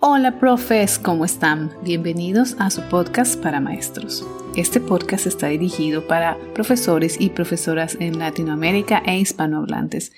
Hola 0.00 0.38
profes, 0.38 0.96
¿cómo 0.96 1.24
están? 1.24 1.72
Bienvenidos 1.82 2.54
a 2.60 2.70
su 2.70 2.82
podcast 2.82 3.42
para 3.42 3.58
maestros. 3.58 4.24
Este 4.54 4.78
podcast 4.78 5.26
está 5.26 5.48
dirigido 5.48 6.06
para 6.06 6.36
profesores 6.54 7.20
y 7.20 7.30
profesoras 7.30 7.96
en 7.98 8.20
Latinoamérica 8.20 9.02
e 9.04 9.18
hispanohablantes. 9.18 10.12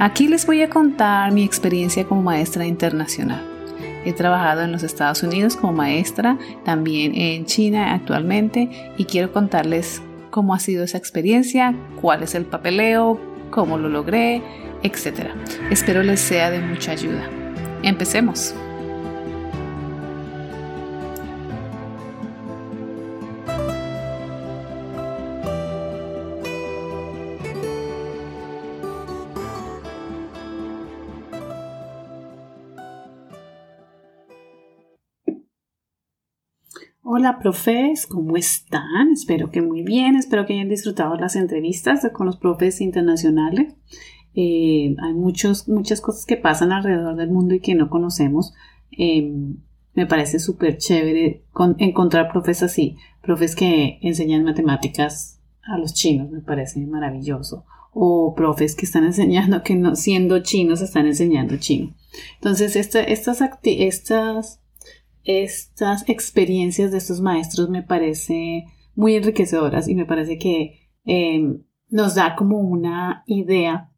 Aquí 0.00 0.26
les 0.26 0.44
voy 0.44 0.62
a 0.62 0.70
contar 0.70 1.30
mi 1.30 1.44
experiencia 1.44 2.04
como 2.04 2.20
maestra 2.20 2.66
internacional. 2.66 3.46
He 4.04 4.12
trabajado 4.12 4.62
en 4.62 4.72
los 4.72 4.82
Estados 4.82 5.22
Unidos 5.22 5.54
como 5.54 5.72
maestra, 5.72 6.36
también 6.64 7.14
en 7.14 7.46
China 7.46 7.94
actualmente 7.94 8.92
y 8.98 9.04
quiero 9.04 9.32
contarles 9.32 10.02
cómo 10.30 10.52
ha 10.52 10.58
sido 10.58 10.82
esa 10.82 10.98
experiencia, 10.98 11.76
cuál 12.00 12.24
es 12.24 12.34
el 12.34 12.44
papeleo, 12.44 13.20
cómo 13.52 13.78
lo 13.78 13.88
logré, 13.88 14.42
etc. 14.82 15.28
Espero 15.70 16.02
les 16.02 16.18
sea 16.18 16.50
de 16.50 16.58
mucha 16.58 16.90
ayuda. 16.90 17.22
Empecemos. 17.84 18.52
Hola, 37.04 37.40
profes, 37.40 38.06
¿cómo 38.06 38.36
están? 38.36 39.10
Espero 39.12 39.50
que 39.50 39.60
muy 39.60 39.82
bien, 39.82 40.14
espero 40.14 40.46
que 40.46 40.52
hayan 40.52 40.68
disfrutado 40.68 41.16
las 41.16 41.34
entrevistas 41.34 42.08
con 42.12 42.26
los 42.26 42.36
profes 42.36 42.80
internacionales. 42.80 43.74
Eh, 44.36 44.94
hay 45.02 45.12
muchos, 45.12 45.66
muchas 45.66 46.00
cosas 46.00 46.26
que 46.26 46.36
pasan 46.36 46.70
alrededor 46.70 47.16
del 47.16 47.28
mundo 47.28 47.56
y 47.56 47.60
que 47.60 47.74
no 47.74 47.90
conocemos. 47.90 48.54
Em, 48.92 49.56
me 49.94 50.06
parece 50.06 50.38
súper 50.38 50.78
chévere 50.78 51.42
encontrar 51.78 52.30
profes 52.30 52.62
así, 52.62 52.96
profes 53.20 53.56
que 53.56 53.98
enseñan 54.00 54.44
matemáticas 54.44 55.40
a 55.64 55.78
los 55.78 55.94
chinos, 55.94 56.30
me 56.30 56.40
parece 56.40 56.86
maravilloso. 56.86 57.64
O 57.92 58.32
profes 58.36 58.76
que 58.76 58.86
están 58.86 59.04
enseñando, 59.04 59.64
que 59.64 59.74
no, 59.74 59.96
siendo 59.96 60.38
chinos 60.38 60.80
están 60.80 61.06
enseñando 61.06 61.56
chino. 61.56 61.96
Entonces, 62.36 62.76
estas, 62.76 63.06
estas 63.08 64.61
estas 65.24 66.08
experiencias 66.08 66.90
de 66.90 66.98
estos 66.98 67.20
maestros 67.20 67.70
me 67.70 67.82
parece 67.82 68.64
muy 68.94 69.14
enriquecedoras 69.14 69.88
y 69.88 69.94
me 69.94 70.06
parece 70.06 70.38
que 70.38 70.90
em, 71.04 71.62
nos 71.88 72.14
da 72.14 72.34
como 72.36 72.58
una 72.58 73.22
idea 73.26 73.90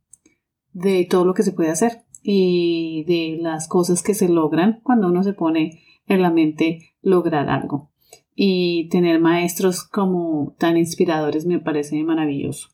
de 0.72 1.06
todo 1.08 1.24
lo 1.24 1.34
que 1.34 1.42
se 1.42 1.52
puede 1.52 1.70
hacer 1.70 2.04
y 2.22 3.04
de 3.06 3.38
las 3.40 3.68
cosas 3.68 4.02
que 4.02 4.14
se 4.14 4.28
logran 4.28 4.80
cuando 4.82 5.08
uno 5.08 5.22
se 5.22 5.34
pone 5.34 5.80
en 6.06 6.22
la 6.22 6.30
mente 6.30 6.94
lograr 7.02 7.48
algo. 7.48 7.90
Y 8.34 8.88
tener 8.88 9.20
maestros 9.20 9.84
como 9.84 10.56
tan 10.58 10.76
inspiradores 10.76 11.46
me 11.46 11.60
parece 11.60 12.02
maravilloso. 12.02 12.68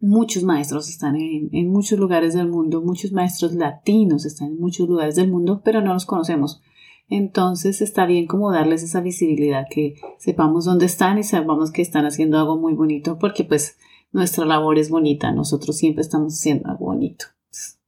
Muchos 0.00 0.44
maestros 0.44 0.88
están 0.88 1.16
en, 1.16 1.50
en 1.52 1.68
muchos 1.70 1.98
lugares 1.98 2.32
del 2.32 2.48
mundo, 2.48 2.80
muchos 2.80 3.12
maestros 3.12 3.52
latinos 3.52 4.24
están 4.24 4.52
en 4.52 4.60
muchos 4.60 4.88
lugares 4.88 5.16
del 5.16 5.30
mundo, 5.30 5.60
pero 5.64 5.82
no 5.82 5.92
los 5.92 6.06
conocemos 6.06 6.62
entonces 7.08 7.80
está 7.80 8.06
bien 8.06 8.26
como 8.26 8.52
darles 8.52 8.82
esa 8.82 9.00
visibilidad, 9.00 9.64
que 9.70 9.94
sepamos 10.18 10.66
dónde 10.66 10.86
están 10.86 11.18
y 11.18 11.22
sepamos 11.22 11.70
que 11.70 11.82
están 11.82 12.04
haciendo 12.04 12.38
algo 12.38 12.58
muy 12.58 12.74
bonito, 12.74 13.18
porque 13.18 13.44
pues 13.44 13.78
nuestra 14.12 14.44
labor 14.44 14.78
es 14.78 14.90
bonita, 14.90 15.32
nosotros 15.32 15.76
siempre 15.76 16.02
estamos 16.02 16.34
haciendo 16.34 16.68
algo 16.68 16.86
bonito, 16.86 17.26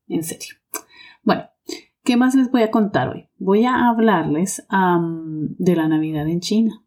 en 0.08 0.22
serio. 0.22 0.54
Bueno, 1.22 1.44
¿qué 2.02 2.16
más 2.16 2.34
les 2.34 2.50
voy 2.50 2.62
a 2.62 2.70
contar 2.70 3.10
hoy? 3.10 3.28
Voy 3.38 3.64
a 3.64 3.88
hablarles 3.88 4.66
de 5.58 5.76
la 5.76 5.88
Navidad 5.88 6.26
en 6.28 6.40
China. 6.40 6.84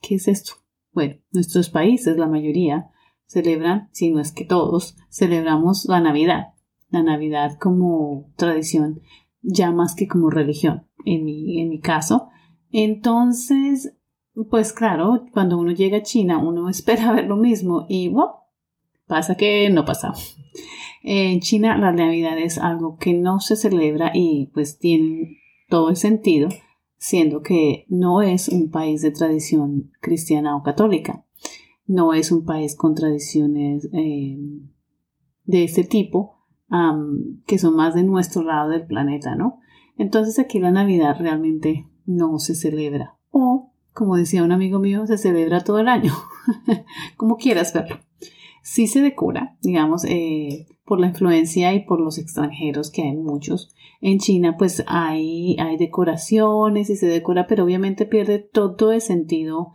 ¿Qué 0.00 0.16
es 0.16 0.28
esto? 0.28 0.52
Bueno, 0.92 1.16
nuestros 1.30 1.70
países, 1.70 2.18
la 2.18 2.26
mayoría, 2.26 2.90
celebran, 3.26 3.88
si 3.92 4.10
no 4.10 4.20
es 4.20 4.30
que 4.32 4.44
todos, 4.44 4.96
celebramos 5.08 5.86
la 5.86 6.00
Navidad. 6.00 6.48
La 6.90 7.02
Navidad 7.02 7.56
como 7.58 8.30
tradición, 8.36 9.00
ya 9.40 9.70
más 9.70 9.94
que 9.94 10.06
como 10.06 10.28
religión 10.28 10.86
en 11.04 11.24
mi, 11.24 11.60
en 11.60 11.68
mi 11.68 11.80
caso. 11.80 12.28
Entonces, 12.70 13.96
pues 14.50 14.72
claro, 14.72 15.26
cuando 15.32 15.58
uno 15.58 15.72
llega 15.72 15.98
a 15.98 16.02
China, 16.02 16.38
uno 16.38 16.68
espera 16.70 17.12
ver 17.12 17.26
lo 17.26 17.36
mismo 17.36 17.86
y 17.88 18.08
wow, 18.08 18.30
pasa 19.06 19.36
que 19.36 19.68
no 19.70 19.84
pasa. 19.84 20.12
En 21.02 21.40
China 21.40 21.76
la 21.76 21.92
Navidad 21.92 22.38
es 22.38 22.58
algo 22.58 22.96
que 22.96 23.14
no 23.14 23.40
se 23.40 23.56
celebra 23.56 24.12
y 24.14 24.50
pues 24.54 24.78
tiene 24.78 25.38
todo 25.68 25.88
el 25.88 25.96
sentido, 25.96 26.48
siendo 26.96 27.42
que 27.42 27.86
no 27.88 28.22
es 28.22 28.48
un 28.48 28.70
país 28.70 29.02
de 29.02 29.10
tradición 29.10 29.90
cristiana 30.00 30.56
o 30.56 30.62
católica. 30.62 31.24
No 31.86 32.14
es 32.14 32.30
un 32.30 32.44
país 32.44 32.76
con 32.76 32.94
tradiciones 32.94 33.88
eh, 33.92 34.38
de 35.44 35.64
este 35.64 35.82
tipo, 35.84 36.38
que 37.46 37.58
son 37.58 37.76
más 37.76 37.94
de 37.94 38.04
nuestro 38.04 38.42
lado 38.42 38.70
del 38.70 38.86
planeta, 38.86 39.34
¿no? 39.34 39.58
Entonces 39.96 40.38
aquí 40.38 40.58
la 40.58 40.70
Navidad 40.70 41.16
realmente 41.18 41.86
no 42.06 42.38
se 42.38 42.54
celebra. 42.54 43.18
O, 43.30 43.72
como 43.92 44.16
decía 44.16 44.42
un 44.42 44.52
amigo 44.52 44.78
mío, 44.78 45.06
se 45.06 45.18
celebra 45.18 45.64
todo 45.64 45.78
el 45.78 45.88
año, 45.88 46.12
como 47.16 47.36
quieras 47.36 47.72
verlo. 47.72 48.00
Sí 48.62 48.86
se 48.86 49.00
decora, 49.00 49.56
digamos, 49.60 50.04
eh, 50.04 50.66
por 50.84 51.00
la 51.00 51.08
influencia 51.08 51.74
y 51.74 51.84
por 51.84 52.00
los 52.00 52.18
extranjeros, 52.18 52.90
que 52.90 53.02
hay 53.02 53.16
muchos. 53.16 53.74
En 54.00 54.18
China, 54.18 54.56
pues 54.56 54.84
hay, 54.86 55.56
hay 55.58 55.76
decoraciones 55.76 56.88
y 56.90 56.96
se 56.96 57.06
decora, 57.06 57.46
pero 57.46 57.64
obviamente 57.64 58.06
pierde 58.06 58.38
todo 58.38 58.92
el 58.92 59.00
sentido 59.00 59.72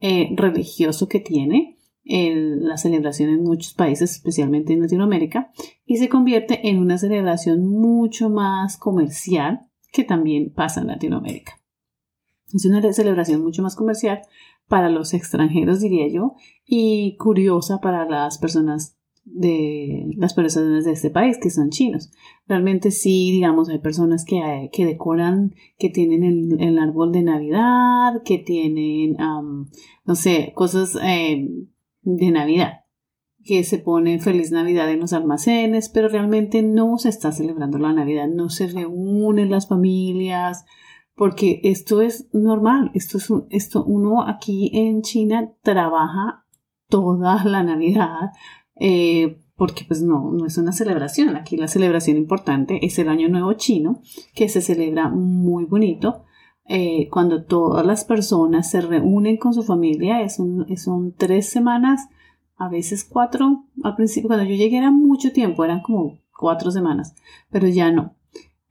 eh, 0.00 0.30
religioso 0.36 1.08
que 1.08 1.20
tiene 1.20 1.79
la 2.10 2.76
celebración 2.76 3.30
en 3.30 3.42
muchos 3.42 3.74
países, 3.74 4.12
especialmente 4.12 4.72
en 4.72 4.80
Latinoamérica, 4.80 5.50
y 5.86 5.96
se 5.96 6.08
convierte 6.08 6.68
en 6.68 6.78
una 6.78 6.98
celebración 6.98 7.66
mucho 7.66 8.30
más 8.30 8.76
comercial 8.76 9.68
que 9.92 10.04
también 10.04 10.52
pasa 10.52 10.80
en 10.80 10.88
Latinoamérica. 10.88 11.60
Es 12.52 12.64
una 12.64 12.92
celebración 12.92 13.42
mucho 13.42 13.62
más 13.62 13.76
comercial 13.76 14.22
para 14.68 14.88
los 14.88 15.14
extranjeros, 15.14 15.80
diría 15.80 16.08
yo, 16.08 16.34
y 16.66 17.16
curiosa 17.16 17.80
para 17.80 18.04
las 18.04 18.38
personas 18.38 18.96
de 19.24 20.06
las 20.16 20.34
personas 20.34 20.84
de 20.84 20.92
este 20.92 21.10
país 21.10 21.38
que 21.40 21.50
son 21.50 21.70
chinos. 21.70 22.10
Realmente 22.48 22.90
sí, 22.90 23.30
digamos, 23.30 23.68
hay 23.68 23.78
personas 23.78 24.24
que, 24.24 24.70
que 24.72 24.86
decoran, 24.86 25.54
que 25.78 25.90
tienen 25.90 26.60
el, 26.60 26.78
árbol 26.78 27.12
de 27.12 27.22
Navidad, 27.22 28.22
que 28.24 28.38
tienen, 28.38 29.16
no 29.16 30.14
sé, 30.14 30.52
cosas 30.54 30.98
eh, 31.02 31.48
de 32.16 32.30
Navidad, 32.30 32.84
que 33.44 33.64
se 33.64 33.78
pone 33.78 34.18
Feliz 34.18 34.50
Navidad 34.52 34.90
en 34.90 35.00
los 35.00 35.12
almacenes, 35.12 35.88
pero 35.88 36.08
realmente 36.08 36.62
no 36.62 36.98
se 36.98 37.08
está 37.08 37.32
celebrando 37.32 37.78
la 37.78 37.92
Navidad, 37.92 38.28
no 38.28 38.50
se 38.50 38.66
reúnen 38.66 39.50
las 39.50 39.68
familias, 39.68 40.64
porque 41.14 41.60
esto 41.64 42.00
es 42.00 42.28
normal, 42.32 42.90
esto 42.94 43.18
es 43.18 43.30
esto 43.50 43.84
uno 43.84 44.26
aquí 44.26 44.70
en 44.72 45.02
China 45.02 45.52
trabaja 45.62 46.46
toda 46.88 47.44
la 47.44 47.62
Navidad, 47.62 48.30
eh, 48.76 49.38
porque 49.56 49.84
pues 49.86 50.02
no, 50.02 50.32
no 50.32 50.46
es 50.46 50.56
una 50.56 50.72
celebración, 50.72 51.36
aquí 51.36 51.58
la 51.58 51.68
celebración 51.68 52.16
importante 52.16 52.84
es 52.86 52.98
el 52.98 53.10
Año 53.10 53.28
Nuevo 53.28 53.52
Chino, 53.52 54.00
que 54.34 54.48
se 54.48 54.62
celebra 54.62 55.10
muy 55.10 55.66
bonito, 55.66 56.24
eh, 56.72 57.08
cuando 57.10 57.42
todas 57.42 57.84
las 57.84 58.04
personas 58.04 58.70
se 58.70 58.80
reúnen 58.80 59.38
con 59.38 59.52
su 59.52 59.64
familia, 59.64 60.22
es 60.22 60.36
son 60.36 61.12
tres 61.16 61.48
semanas, 61.48 62.08
a 62.56 62.68
veces 62.68 63.04
cuatro. 63.04 63.64
Al 63.82 63.96
principio, 63.96 64.28
cuando 64.28 64.44
yo 64.44 64.54
llegué 64.54 64.78
era 64.78 64.92
mucho 64.92 65.32
tiempo, 65.32 65.64
eran 65.64 65.82
como 65.82 66.20
cuatro 66.32 66.70
semanas, 66.70 67.16
pero 67.50 67.66
ya 67.66 67.90
no. 67.90 68.14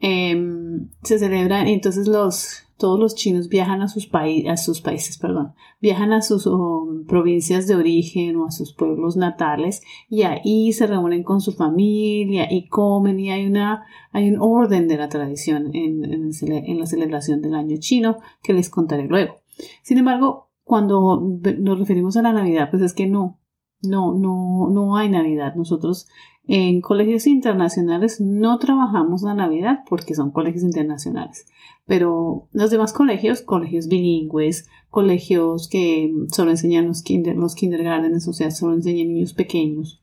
Em, 0.01 0.89
se 1.03 1.19
celebran, 1.19 1.67
entonces 1.67 2.07
los, 2.07 2.63
todos 2.77 2.97
los 2.97 3.15
chinos 3.15 3.49
viajan 3.49 3.81
a 3.81 3.89
sus, 3.89 4.09
a 4.47 4.55
sus 4.55 4.79
países, 4.79 5.17
perdón, 5.17 5.53
viajan 5.81 6.13
a 6.13 6.21
sus 6.21 6.45
um, 6.45 7.05
provincias 7.05 7.67
de 7.67 7.75
origen 7.75 8.37
o 8.37 8.45
a 8.47 8.51
sus 8.51 8.73
pueblos 8.73 9.17
natales 9.17 9.81
y 10.09 10.21
ahí 10.21 10.71
se 10.71 10.87
reúnen 10.87 11.23
con 11.23 11.41
su 11.41 11.51
familia 11.51 12.47
y 12.49 12.69
comen 12.69 13.19
y 13.19 13.29
hay, 13.31 13.45
una, 13.45 13.83
hay 14.13 14.29
un 14.29 14.37
orden 14.39 14.87
de 14.87 14.97
la 14.97 15.09
tradición 15.09 15.75
en, 15.75 16.05
en 16.05 16.79
la 16.79 16.85
celebración 16.85 17.41
del 17.41 17.55
año 17.55 17.75
chino 17.77 18.19
que 18.41 18.53
les 18.53 18.69
contaré 18.69 19.05
luego. 19.05 19.35
Sin 19.83 19.97
embargo, 19.97 20.49
cuando 20.63 21.19
nos 21.57 21.79
referimos 21.79 22.15
a 22.15 22.21
la 22.21 22.31
Navidad, 22.31 22.69
pues 22.69 22.83
es 22.83 22.93
que 22.93 23.07
no, 23.07 23.38
no, 23.81 24.13
no, 24.13 24.69
no 24.69 24.97
hay 24.97 25.09
Navidad. 25.09 25.55
Nosotros 25.55 26.07
en 26.51 26.81
colegios 26.81 27.27
internacionales 27.27 28.19
no 28.19 28.57
trabajamos 28.57 29.21
la 29.21 29.35
Navidad 29.35 29.83
porque 29.87 30.15
son 30.15 30.31
colegios 30.31 30.63
internacionales, 30.63 31.45
pero 31.85 32.47
los 32.53 32.71
demás 32.71 32.91
colegios, 32.91 33.41
colegios 33.41 33.87
bilingües, 33.87 34.67
colegios 34.89 35.67
que 35.69 36.11
solo 36.31 36.49
enseñan 36.49 36.87
los, 36.87 37.03
kinder, 37.03 37.35
los 37.35 37.53
kindergartens, 37.53 38.27
o 38.27 38.33
sea, 38.33 38.49
solo 38.49 38.73
enseñan 38.73 39.13
niños 39.13 39.33
pequeños, 39.33 40.01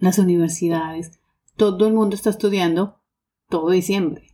las 0.00 0.18
universidades, 0.18 1.20
todo 1.56 1.86
el 1.86 1.94
mundo 1.94 2.16
está 2.16 2.30
estudiando 2.30 2.96
todo 3.48 3.70
diciembre. 3.70 4.26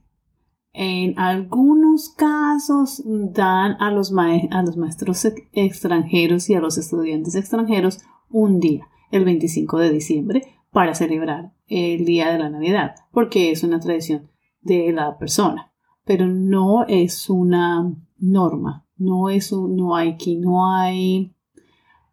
En 0.72 1.18
algunos 1.18 2.08
casos 2.08 3.02
dan 3.04 3.76
a 3.80 3.90
los, 3.90 4.14
a 4.16 4.62
los 4.62 4.76
maestros 4.78 5.26
extranjeros 5.52 6.48
y 6.48 6.54
a 6.54 6.60
los 6.60 6.78
estudiantes 6.78 7.34
extranjeros 7.34 7.98
un 8.32 8.60
día, 8.60 8.88
el 9.10 9.24
25 9.24 9.78
de 9.78 9.90
diciembre, 9.90 10.42
para 10.70 10.94
celebrar 10.94 11.52
el 11.66 12.04
día 12.04 12.32
de 12.32 12.38
la 12.38 12.48
Navidad, 12.48 12.94
porque 13.12 13.50
es 13.50 13.62
una 13.62 13.78
tradición 13.78 14.30
de 14.60 14.92
la 14.92 15.18
persona, 15.18 15.72
pero 16.04 16.26
no 16.26 16.84
es 16.86 17.28
una 17.28 17.94
norma, 18.18 18.86
no 18.96 19.28
es 19.28 19.52
no 19.52 19.94
hay 19.94 20.16
no 20.38 20.66
hay 20.72 21.34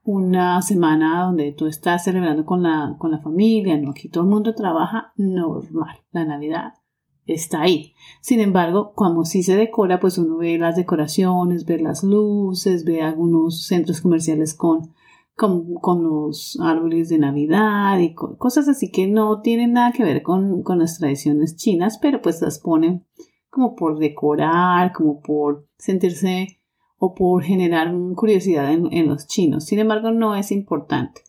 una 0.04 0.62
semana 0.62 1.24
donde 1.24 1.52
tú 1.52 1.68
estás 1.68 2.04
celebrando 2.04 2.46
con 2.46 2.64
la, 2.64 2.96
con 2.98 3.12
la 3.12 3.20
familia, 3.20 3.78
no, 3.78 3.92
aquí 3.92 4.10
todo 4.10 4.24
el 4.24 4.30
mundo 4.30 4.56
trabaja 4.56 5.14
normal, 5.18 6.00
la 6.12 6.26
Navidad 6.26 6.74
está 7.28 7.62
ahí. 7.62 7.94
Sin 8.22 8.40
embargo, 8.40 8.94
cuando 8.96 9.24
sí 9.24 9.44
se 9.44 9.56
decora, 9.56 10.00
pues 10.00 10.18
uno 10.18 10.38
ve 10.38 10.58
las 10.58 10.76
decoraciones, 10.76 11.66
ve 11.66 11.80
las 11.80 12.04
luces, 12.04 12.86
ve 12.86 13.02
algunos 13.02 13.66
centros 13.66 14.02
comerciales 14.02 14.56
con, 14.56 14.94
con, 15.40 16.04
los 16.04 16.60
árboles 16.62 17.08
de 17.08 17.18
Navidad 17.18 17.98
y 18.00 18.14
cosas 18.14 18.68
así 18.68 18.92
que 18.92 19.08
no 19.08 19.42
tienen 19.42 19.74
nada 19.74 19.94
que 19.94 20.04
ver 20.04 20.22
con, 20.22 20.64
con 20.64 20.80
las 20.80 21.00
tradiciones 21.00 21.56
chinas, 21.56 21.98
pero 22.02 22.22
pues 22.22 22.42
las 22.42 22.60
ponen 22.60 23.06
como 23.50 23.76
por 23.76 24.00
decorar, 24.00 24.92
como 24.92 25.22
por 25.22 25.66
sentirse 25.78 26.60
o 26.98 27.16
por 27.16 27.44
generar 27.44 27.94
curiosidad 28.16 28.72
en, 28.74 29.08
los 29.08 29.28
chinos. 29.28 29.64
Sin 29.64 29.80
embargo, 29.80 30.12
no 30.12 30.36
es 30.36 30.52
importante. 30.52 31.22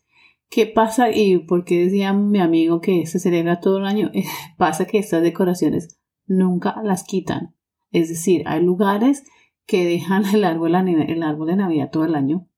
¿Qué 0.48 0.66
pasa? 0.66 1.10
Y 1.12 1.38
porque 1.38 1.84
decía 1.84 2.12
mi 2.12 2.40
amigo 2.40 2.80
que 2.80 3.06
se 3.06 3.20
celebra 3.20 3.60
todo 3.60 3.78
el 3.78 3.86
año, 3.86 4.10
pasa 4.58 4.86
que 4.86 4.98
estas 4.98 5.22
decoraciones 5.22 6.00
nunca 6.26 6.82
las 6.82 7.04
quitan. 7.04 7.54
Es 7.92 8.08
decir, 8.08 8.42
hay 8.46 8.60
lugares 8.60 9.22
que 9.66 9.84
dejan 9.84 10.24
el 10.34 10.42
árbol, 10.42 10.74
el 10.74 11.22
árbol 11.22 11.46
de 11.46 11.56
Navidad 11.56 11.90
todo 11.92 12.04
el 12.04 12.16
año, 12.16 12.49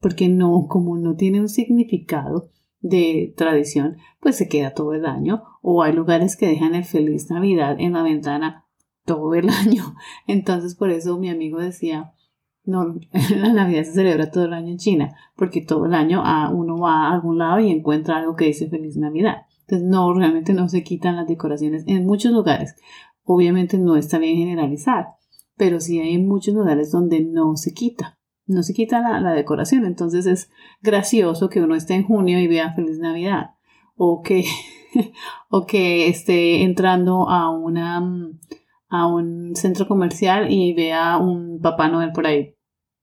porque 0.00 0.28
no, 0.28 0.66
como 0.68 0.96
no 0.98 1.16
tiene 1.16 1.40
un 1.40 1.48
significado 1.48 2.50
de 2.80 3.34
tradición, 3.36 3.96
pues 4.20 4.36
se 4.36 4.48
queda 4.48 4.74
todo 4.74 4.94
el 4.94 5.06
año. 5.06 5.42
O 5.62 5.82
hay 5.82 5.92
lugares 5.92 6.36
que 6.36 6.46
dejan 6.46 6.74
el 6.74 6.84
feliz 6.84 7.30
Navidad 7.30 7.76
en 7.78 7.94
la 7.94 8.02
ventana 8.02 8.66
todo 9.04 9.34
el 9.34 9.48
año. 9.50 9.94
Entonces, 10.26 10.74
por 10.74 10.90
eso 10.90 11.18
mi 11.18 11.30
amigo 11.30 11.58
decía, 11.58 12.12
no, 12.64 12.94
la 13.36 13.52
Navidad 13.52 13.84
se 13.84 13.92
celebra 13.92 14.30
todo 14.30 14.44
el 14.44 14.52
año 14.52 14.68
en 14.68 14.78
China, 14.78 15.16
porque 15.36 15.62
todo 15.62 15.86
el 15.86 15.94
año 15.94 16.22
ah, 16.24 16.50
uno 16.54 16.78
va 16.78 17.08
a 17.08 17.14
algún 17.14 17.38
lado 17.38 17.60
y 17.60 17.70
encuentra 17.70 18.18
algo 18.18 18.36
que 18.36 18.46
dice 18.46 18.68
Feliz 18.68 18.96
Navidad. 18.96 19.46
Entonces, 19.62 19.88
no, 19.88 20.14
realmente 20.14 20.54
no 20.54 20.68
se 20.68 20.82
quitan 20.82 21.16
las 21.16 21.26
decoraciones 21.26 21.84
en 21.86 22.06
muchos 22.06 22.32
lugares. 22.32 22.74
Obviamente 23.24 23.78
no 23.78 23.96
está 23.96 24.18
bien 24.18 24.36
generalizar, 24.36 25.08
pero 25.56 25.80
sí 25.80 26.00
hay 26.00 26.16
muchos 26.18 26.54
lugares 26.54 26.90
donde 26.90 27.20
no 27.22 27.56
se 27.56 27.74
quita. 27.74 28.17
No 28.48 28.64
se 28.64 28.74
quita 28.74 29.00
la, 29.00 29.20
la 29.20 29.32
decoración. 29.32 29.84
Entonces 29.84 30.26
es 30.26 30.50
gracioso 30.82 31.48
que 31.48 31.60
uno 31.60 31.76
esté 31.76 31.94
en 31.94 32.04
junio 32.04 32.40
y 32.40 32.48
vea 32.48 32.74
Feliz 32.74 32.98
Navidad. 32.98 33.50
O 33.94 34.22
que, 34.22 34.44
o 35.48 35.66
que 35.66 36.08
esté 36.08 36.62
entrando 36.64 37.28
a 37.28 37.50
una 37.50 38.02
a 38.88 39.06
un 39.06 39.54
centro 39.54 39.86
comercial 39.86 40.50
y 40.50 40.72
vea 40.74 41.18
un 41.18 41.60
Papá 41.60 41.88
Noel 41.88 42.12
por 42.12 42.26
ahí 42.26 42.56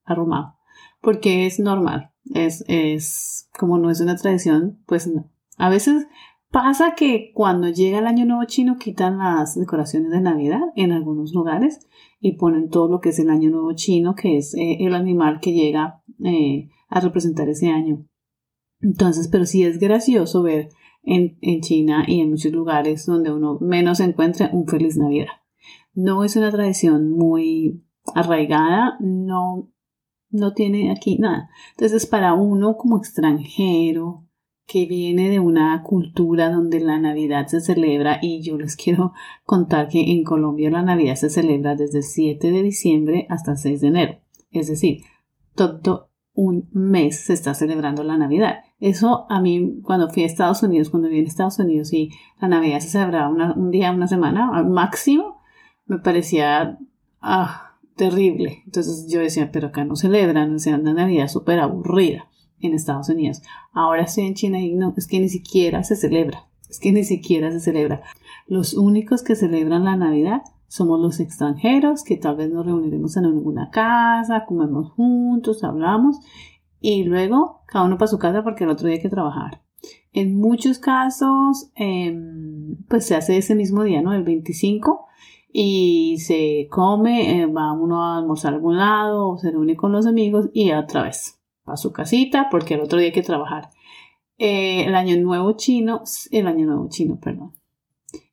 arrumado. 0.04 0.58
Porque 1.02 1.46
es 1.46 1.60
normal. 1.60 2.12
Es, 2.34 2.64
es, 2.68 3.50
como 3.58 3.78
no 3.78 3.92
es 3.92 4.02
una 4.02 4.16
tradición, 4.16 4.82
pues 4.88 5.08
no. 5.08 5.32
A 5.58 5.70
veces 5.70 6.08
pasa 6.56 6.96
que 6.96 7.34
cuando 7.34 7.68
llega 7.68 8.00
el 8.00 8.07
año 8.07 8.24
nuevo 8.25 8.46
chino 8.46 8.78
quitan 8.80 9.18
las 9.18 9.60
decoraciones 9.60 10.12
de 10.12 10.22
Navidad 10.22 10.62
en 10.78 10.94
algunos 10.94 11.34
lugares 11.34 11.86
y 12.22 12.38
ponen 12.38 12.69
todo 12.69 12.88
lo 12.88 13.02
que 13.02 13.10
es 13.10 13.19
el 13.19 13.30
año 13.30 13.50
nuevo 13.50 13.74
chino, 13.74 14.16
que 14.16 14.38
es 14.38 14.54
eh, 14.56 14.78
el 14.80 14.96
animal 14.96 15.42
que 15.42 15.52
llega 15.52 16.02
eh, 16.24 16.69
a 16.88 17.02
representar 17.02 17.50
ese 17.50 17.68
año. 17.68 18.07
Entonces, 18.80 19.28
pero 19.28 19.46
sí 19.46 19.66
es 19.66 19.80
gracioso 19.80 20.44
ver 20.44 20.69
en, 21.04 21.38
China 21.60 22.06
y 22.07 22.22
en 22.22 22.30
muchos 22.30 22.54
lugares 22.54 23.06
donde 23.06 23.34
uno 23.34 23.58
menos 23.60 24.00
encuentra 24.00 24.50
un 24.54 24.66
feliz 24.66 24.96
Navidad. 24.96 25.28
No 25.94 26.24
es 26.24 26.38
una 26.38 26.51
tradición 26.51 27.12
muy 27.12 27.84
arraigada, 28.13 28.96
no 29.01 29.74
no 30.30 30.54
tiene 30.54 30.90
aquí 30.90 31.18
nada. 31.18 31.50
Entonces, 31.72 32.06
para 32.06 32.34
uno 32.34 32.78
como 32.78 32.98
extranjero 32.98 34.25
que 34.68 34.86
viene 34.88 35.30
de 35.30 35.40
una 35.40 35.82
cultura 35.84 36.50
donde 36.50 36.80
la 36.80 37.00
Navidad 37.00 37.48
se 37.48 37.62
celebra, 37.62 38.20
y 38.22 38.42
yo 38.42 38.58
les 38.58 38.76
quiero 38.76 39.14
contar 39.44 39.90
que 39.90 40.12
en 40.12 40.24
Colombia 40.24 40.72
la 40.72 40.82
Navidad 40.82 41.16
se 41.16 41.30
celebra 41.30 41.76
desde 41.76 42.00
el 42.00 42.04
7 42.04 42.52
de 42.52 42.64
diciembre 42.64 43.28
hasta 43.30 43.52
el 43.52 43.58
6 43.58 43.82
de 43.82 43.88
enero. 43.88 44.20
Es 44.52 44.68
decir, 44.68 45.04
todo 45.54 46.10
un 46.34 46.68
mes 46.74 47.26
se 47.26 47.34
está 47.34 47.54
celebrando 47.54 48.04
la 48.04 48.18
Navidad. 48.18 48.60
Eso 48.80 49.26
a 49.30 49.40
mí, 49.40 49.80
cuando 49.84 50.10
fui 50.10 50.24
a 50.24 50.26
Estados 50.26 50.64
Unidos, 50.64 50.90
cuando 50.90 51.08
viví 51.08 51.22
en 51.22 51.28
Estados 51.28 51.60
Unidos 51.60 51.94
y 51.94 52.10
la 52.42 52.48
Navidad 52.48 52.80
se 52.80 52.90
celebraba 52.90 53.54
un 53.56 53.72
día, 53.72 53.92
una 53.92 54.08
semana 54.08 54.50
al 54.54 54.68
máximo, 54.68 55.42
me 55.86 56.00
parecía 56.00 56.80
ah, 57.22 57.78
terrible. 57.96 58.64
Entonces 58.66 59.08
yo 59.10 59.20
decía, 59.22 59.52
pero 59.52 59.68
acá 59.68 59.86
no 59.86 59.96
celebran, 59.96 60.56
o 60.56 60.60
sea, 60.60 60.76
una 60.76 60.94
Navidad 60.94 61.28
súper 61.28 61.60
aburrida 61.60 62.28
en 62.66 62.74
Estados 62.74 63.10
Unidos. 63.10 63.42
Ahora 63.74 64.04
estoy 64.04 64.26
en 64.26 64.34
China 64.34 64.60
y 64.60 64.74
no, 64.74 64.94
es 64.98 65.08
que 65.08 65.20
ni 65.20 65.30
siquiera 65.30 65.84
se 65.84 65.96
celebra, 65.96 66.48
es 66.70 66.80
que 66.80 66.92
ni 66.92 67.04
siquiera 67.04 67.52
se 67.52 67.60
celebra. 67.60 68.04
Los 68.48 68.74
únicos 68.74 69.24
que 69.24 69.36
celebran 69.36 69.86
la 69.86 69.96
Navidad 69.96 70.44
somos 70.68 71.00
los 71.00 71.20
extranjeros, 71.20 72.04
que 72.04 72.18
tal 72.18 72.36
vez 72.36 72.52
nos 72.52 72.66
reuniremos 72.66 73.16
en 73.18 73.26
alguna 73.26 73.70
casa, 73.70 74.46
comemos 74.46 74.92
juntos, 74.92 75.64
hablamos 75.64 76.20
y 76.82 77.04
luego 77.04 77.62
cada 77.68 77.86
uno 77.86 77.98
para 77.98 78.08
su 78.08 78.20
casa 78.20 78.44
porque 78.44 78.64
el 78.64 78.70
otro 78.70 78.88
día 78.88 78.98
hay 78.98 79.02
que 79.02 79.10
trabajar. 79.10 79.62
En 80.14 80.38
muchos 80.38 80.80
casos, 80.80 81.72
em, 81.76 82.78
pues 82.88 83.06
se 83.06 83.16
hace 83.16 83.38
ese 83.38 83.56
mismo 83.56 83.84
día, 83.84 84.02
¿no? 84.02 84.14
El 84.14 84.24
25 84.24 85.06
y 85.52 86.18
se 86.20 86.68
come, 86.70 87.42
eh, 87.42 87.46
va 87.46 87.72
uno 87.74 88.04
a 88.04 88.18
almorzar 88.18 88.54
a 88.54 88.56
algún 88.58 88.78
lado 88.78 89.30
o 89.30 89.38
se 89.38 89.52
reúne 89.52 89.76
con 89.76 89.92
los 89.92 90.06
amigos 90.06 90.50
y 90.54 90.72
otra 90.72 91.04
vez 91.04 91.40
a 91.66 91.78
su 91.78 91.92
casita 91.92 92.48
porque 92.50 92.76
el 92.76 92.82
otro 92.82 93.00
día 93.00 93.08
hay 93.08 93.14
que 93.14 93.24
trabajar. 93.24 93.70
Eh, 94.38 94.86
el 94.86 94.96
año 94.96 95.18
nuevo 95.18 95.56
chino, 95.56 96.04
el 96.32 96.48
año 96.48 96.66
nuevo 96.66 96.88
chino, 96.90 97.20
perdón. 97.20 97.54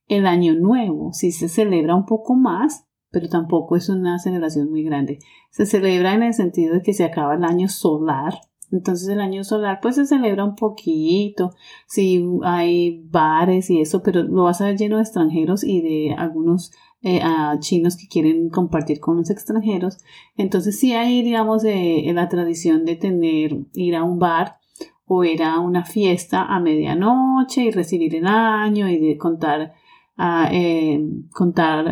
El 0.08 0.26
año 0.26 0.54
nuevo 0.54 1.12
sí 1.12 1.32
se 1.32 1.48
celebra 1.48 1.94
un 1.94 2.06
poco 2.06 2.34
más, 2.34 2.86
pero 3.10 3.28
tampoco 3.28 3.76
es 3.76 3.88
una 3.88 4.18
celebración 4.18 4.70
muy 4.70 4.82
grande. 4.82 5.18
Se 5.50 5.66
celebra 5.66 6.14
en 6.14 6.24
el 6.24 6.34
sentido 6.34 6.74
de 6.74 6.82
que 6.82 6.92
se 6.92 7.04
acaba 7.04 7.34
el 7.34 7.44
año 7.44 7.68
solar. 7.68 8.34
Entonces 8.70 9.08
el 9.08 9.20
año 9.20 9.44
solar 9.44 9.80
pues 9.82 9.96
se 9.96 10.06
celebra 10.06 10.44
un 10.44 10.56
poquito, 10.56 11.52
sí 11.86 12.24
hay 12.42 13.02
bares 13.04 13.68
y 13.68 13.82
eso, 13.82 14.02
pero 14.02 14.22
lo 14.22 14.44
vas 14.44 14.62
a 14.62 14.66
ver 14.66 14.78
lleno 14.78 14.96
de 14.96 15.02
extranjeros 15.02 15.62
y 15.62 15.82
de 15.82 16.14
algunos 16.16 16.72
eh, 17.04 17.20
a 17.20 17.58
chinos 17.58 17.96
que 17.96 18.06
quieren 18.06 18.48
compartir 18.48 19.00
con 19.00 19.16
los 19.16 19.30
extranjeros. 19.30 19.98
Entonces 20.36 20.78
sí 20.78 20.92
hay, 20.92 21.22
digamos, 21.22 21.64
eh, 21.64 22.08
la 22.14 22.28
tradición 22.28 22.84
de 22.84 22.94
tener, 22.94 23.56
ir 23.74 23.96
a 23.96 24.04
un 24.04 24.20
bar 24.20 24.58
o 25.04 25.24
ir 25.24 25.42
a 25.42 25.58
una 25.58 25.84
fiesta 25.84 26.44
a 26.44 26.60
medianoche 26.60 27.64
y 27.64 27.70
recibir 27.72 28.14
el 28.14 28.26
año 28.26 28.88
y 28.88 28.98
de 28.98 29.18
contar, 29.18 29.74
a 30.16 30.48
eh, 30.52 31.04
contar 31.32 31.86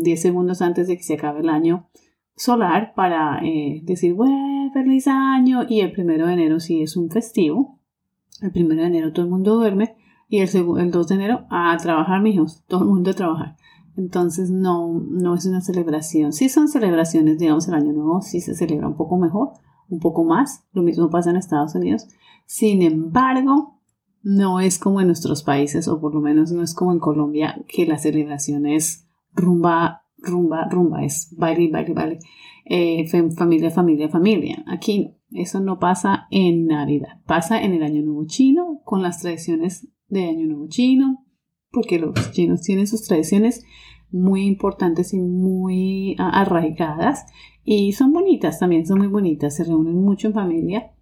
10 0.00 0.22
segundos 0.22 0.62
antes 0.62 0.88
de 0.88 0.96
que 0.96 1.02
se 1.02 1.14
acabe 1.14 1.40
el 1.40 1.50
año 1.50 1.88
solar 2.34 2.94
para 2.94 3.42
decir, 3.82 4.14
bueno, 4.14 4.70
feliz 4.72 5.06
año. 5.06 5.66
Y 5.68 5.80
el 5.80 5.92
primero 5.92 6.26
de 6.26 6.32
enero 6.32 6.60
sí 6.60 6.80
es 6.82 6.96
un 6.96 7.10
festivo. 7.10 7.78
El 8.40 8.52
primero 8.52 8.80
de 8.80 8.88
enero 8.88 9.12
todo 9.12 9.26
el 9.26 9.30
mundo 9.30 9.56
duerme 9.56 9.96
y 10.28 10.38
el, 10.38 10.48
el 10.78 10.90
2 10.90 11.08
de 11.08 11.14
enero 11.14 11.46
a 11.50 11.76
trabajar, 11.76 12.20
mijos, 12.22 12.64
todo 12.66 12.84
el 12.84 12.88
mundo 12.88 13.10
a 13.10 13.14
trabajar. 13.14 13.56
Entonces 13.96 14.50
no, 14.50 14.92
no 14.92 15.34
es 15.34 15.46
una 15.46 15.60
celebración. 15.60 16.32
Sí 16.32 16.48
son 16.48 16.68
celebraciones, 16.68 17.38
digamos, 17.38 17.66
el 17.68 17.74
Año 17.74 17.92
Nuevo 17.92 18.20
sí 18.20 18.40
se 18.40 18.54
celebra 18.54 18.88
un 18.88 18.96
poco 18.96 19.16
mejor, 19.16 19.52
un 19.88 20.00
poco 20.00 20.24
más. 20.24 20.64
Lo 20.72 20.82
mismo 20.82 21.10
pasa 21.10 21.30
en 21.30 21.36
Estados 21.36 21.74
Unidos. 21.74 22.06
Sin 22.44 22.82
embargo, 22.82 23.80
no 24.22 24.60
es 24.60 24.78
como 24.78 25.00
en 25.00 25.06
nuestros 25.06 25.42
países, 25.42 25.88
o 25.88 26.00
por 26.00 26.14
lo 26.14 26.20
menos 26.20 26.50
no 26.52 26.62
es 26.62 26.74
como 26.74 26.92
en 26.92 26.98
Colombia, 26.98 27.64
que 27.68 27.86
la 27.86 27.96
celebración 27.96 28.66
es 28.66 29.06
rumba, 29.32 30.02
rumba, 30.18 30.68
rumba, 30.68 31.04
es 31.04 31.34
baile, 31.36 31.70
baile, 31.70 31.94
baile, 31.94 32.18
eh, 32.64 33.06
familia, 33.36 33.70
familia, 33.70 34.08
familia. 34.08 34.64
Aquí 34.66 35.14
eso 35.30 35.60
no 35.60 35.78
pasa 35.78 36.26
en 36.30 36.66
Navidad, 36.66 37.20
pasa 37.26 37.62
en 37.62 37.72
el 37.72 37.82
Año 37.82 38.02
Nuevo 38.02 38.26
Chino, 38.26 38.80
con 38.84 39.02
las 39.02 39.20
tradiciones 39.20 39.88
de 40.08 40.28
Año 40.28 40.46
Nuevo 40.46 40.68
Chino, 40.68 41.25
porque 41.70 41.98
los 41.98 42.14
chinos 42.32 42.62
tienen 42.62 42.86
sus 42.86 43.02
tradiciones 43.02 43.64
muy 44.10 44.46
importantes 44.46 45.12
y 45.12 45.18
muy 45.18 46.16
arraigadas 46.18 47.26
y 47.64 47.92
son 47.92 48.12
bonitas 48.12 48.58
también, 48.58 48.86
son 48.86 48.98
muy 48.98 49.08
bonitas, 49.08 49.56
se 49.56 49.64
reúnen 49.64 49.94
mucho 49.94 50.28
en 50.28 50.34
familia, 50.34 50.92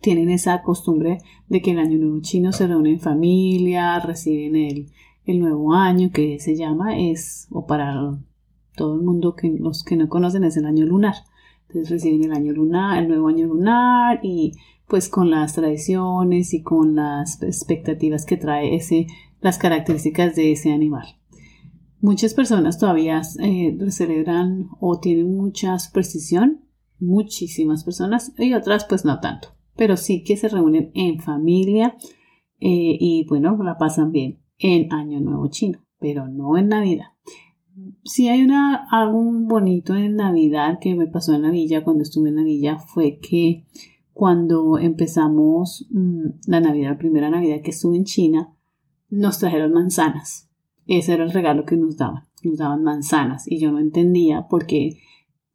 tienen 0.00 0.30
esa 0.30 0.62
costumbre 0.62 1.18
de 1.48 1.60
que 1.60 1.72
el 1.72 1.78
año 1.78 1.98
nuevo 1.98 2.20
chino 2.20 2.52
se 2.52 2.66
reúne 2.66 2.90
en 2.90 3.00
familia, 3.00 4.00
reciben 4.00 4.56
el, 4.56 4.90
el 5.26 5.40
nuevo 5.40 5.74
año 5.74 6.10
que 6.12 6.38
se 6.38 6.56
llama, 6.56 6.98
es, 6.98 7.48
o 7.50 7.66
para 7.66 8.18
Todo 8.76 8.94
el 8.94 9.02
mundo 9.02 9.34
que 9.34 9.54
los 9.58 9.84
que 9.84 9.96
no 9.96 10.08
conocen 10.08 10.44
es 10.44 10.56
el 10.56 10.64
año 10.64 10.86
lunar. 10.86 11.14
Entonces 11.68 11.90
reciben 11.90 12.24
el 12.24 12.32
año 12.32 12.52
lunar, 12.52 13.02
el 13.02 13.08
nuevo 13.08 13.28
año 13.28 13.46
lunar 13.46 14.20
y 14.22 14.52
pues 14.88 15.08
con 15.08 15.30
las 15.30 15.54
tradiciones 15.54 16.54
y 16.54 16.62
con 16.62 16.94
las 16.94 17.42
expectativas 17.42 18.26
que 18.26 18.36
trae 18.36 18.74
ese, 18.74 19.06
las 19.40 19.58
características 19.58 20.34
de 20.34 20.52
ese 20.52 20.72
animal. 20.72 21.06
Muchas 22.00 22.34
personas 22.34 22.78
todavía 22.78 23.22
eh, 23.40 23.78
celebran 23.90 24.68
o 24.78 25.00
tienen 25.00 25.34
mucha 25.34 25.78
superstición, 25.78 26.66
muchísimas 26.98 27.82
personas 27.82 28.34
y 28.38 28.52
otras 28.52 28.84
pues 28.84 29.04
no 29.04 29.20
tanto, 29.20 29.48
pero 29.74 29.96
sí 29.96 30.22
que 30.22 30.36
se 30.36 30.48
reúnen 30.48 30.90
en 30.94 31.20
familia 31.20 31.96
eh, 32.60 32.96
y 33.00 33.26
bueno, 33.28 33.58
la 33.62 33.78
pasan 33.78 34.12
bien 34.12 34.40
en 34.58 34.92
Año 34.92 35.20
Nuevo 35.20 35.48
Chino, 35.48 35.78
pero 35.98 36.28
no 36.28 36.58
en 36.58 36.68
Navidad. 36.68 37.06
Si 38.04 38.28
hay 38.28 38.42
una, 38.42 38.86
algo 38.90 39.22
bonito 39.22 39.94
en 39.96 40.16
Navidad 40.16 40.78
que 40.80 40.94
me 40.94 41.06
pasó 41.06 41.34
en 41.34 41.42
la 41.42 41.50
villa 41.50 41.82
cuando 41.82 42.02
estuve 42.02 42.28
en 42.28 42.36
la 42.36 42.44
villa 42.44 42.78
fue 42.78 43.18
que 43.18 43.64
cuando 44.14 44.78
empezamos 44.78 45.86
mm, 45.90 46.26
la 46.46 46.60
Navidad, 46.60 46.92
la 46.92 46.98
primera 46.98 47.28
Navidad 47.28 47.60
que 47.62 47.72
estuve 47.72 47.96
en 47.96 48.04
China, 48.04 48.54
nos 49.10 49.38
trajeron 49.38 49.72
manzanas. 49.72 50.48
Ese 50.86 51.14
era 51.14 51.24
el 51.24 51.32
regalo 51.32 51.64
que 51.64 51.76
nos 51.76 51.96
daban. 51.96 52.24
Nos 52.42 52.58
daban 52.58 52.82
manzanas 52.82 53.50
y 53.50 53.58
yo 53.58 53.72
no 53.72 53.80
entendía 53.80 54.46
por 54.48 54.66
qué 54.66 54.98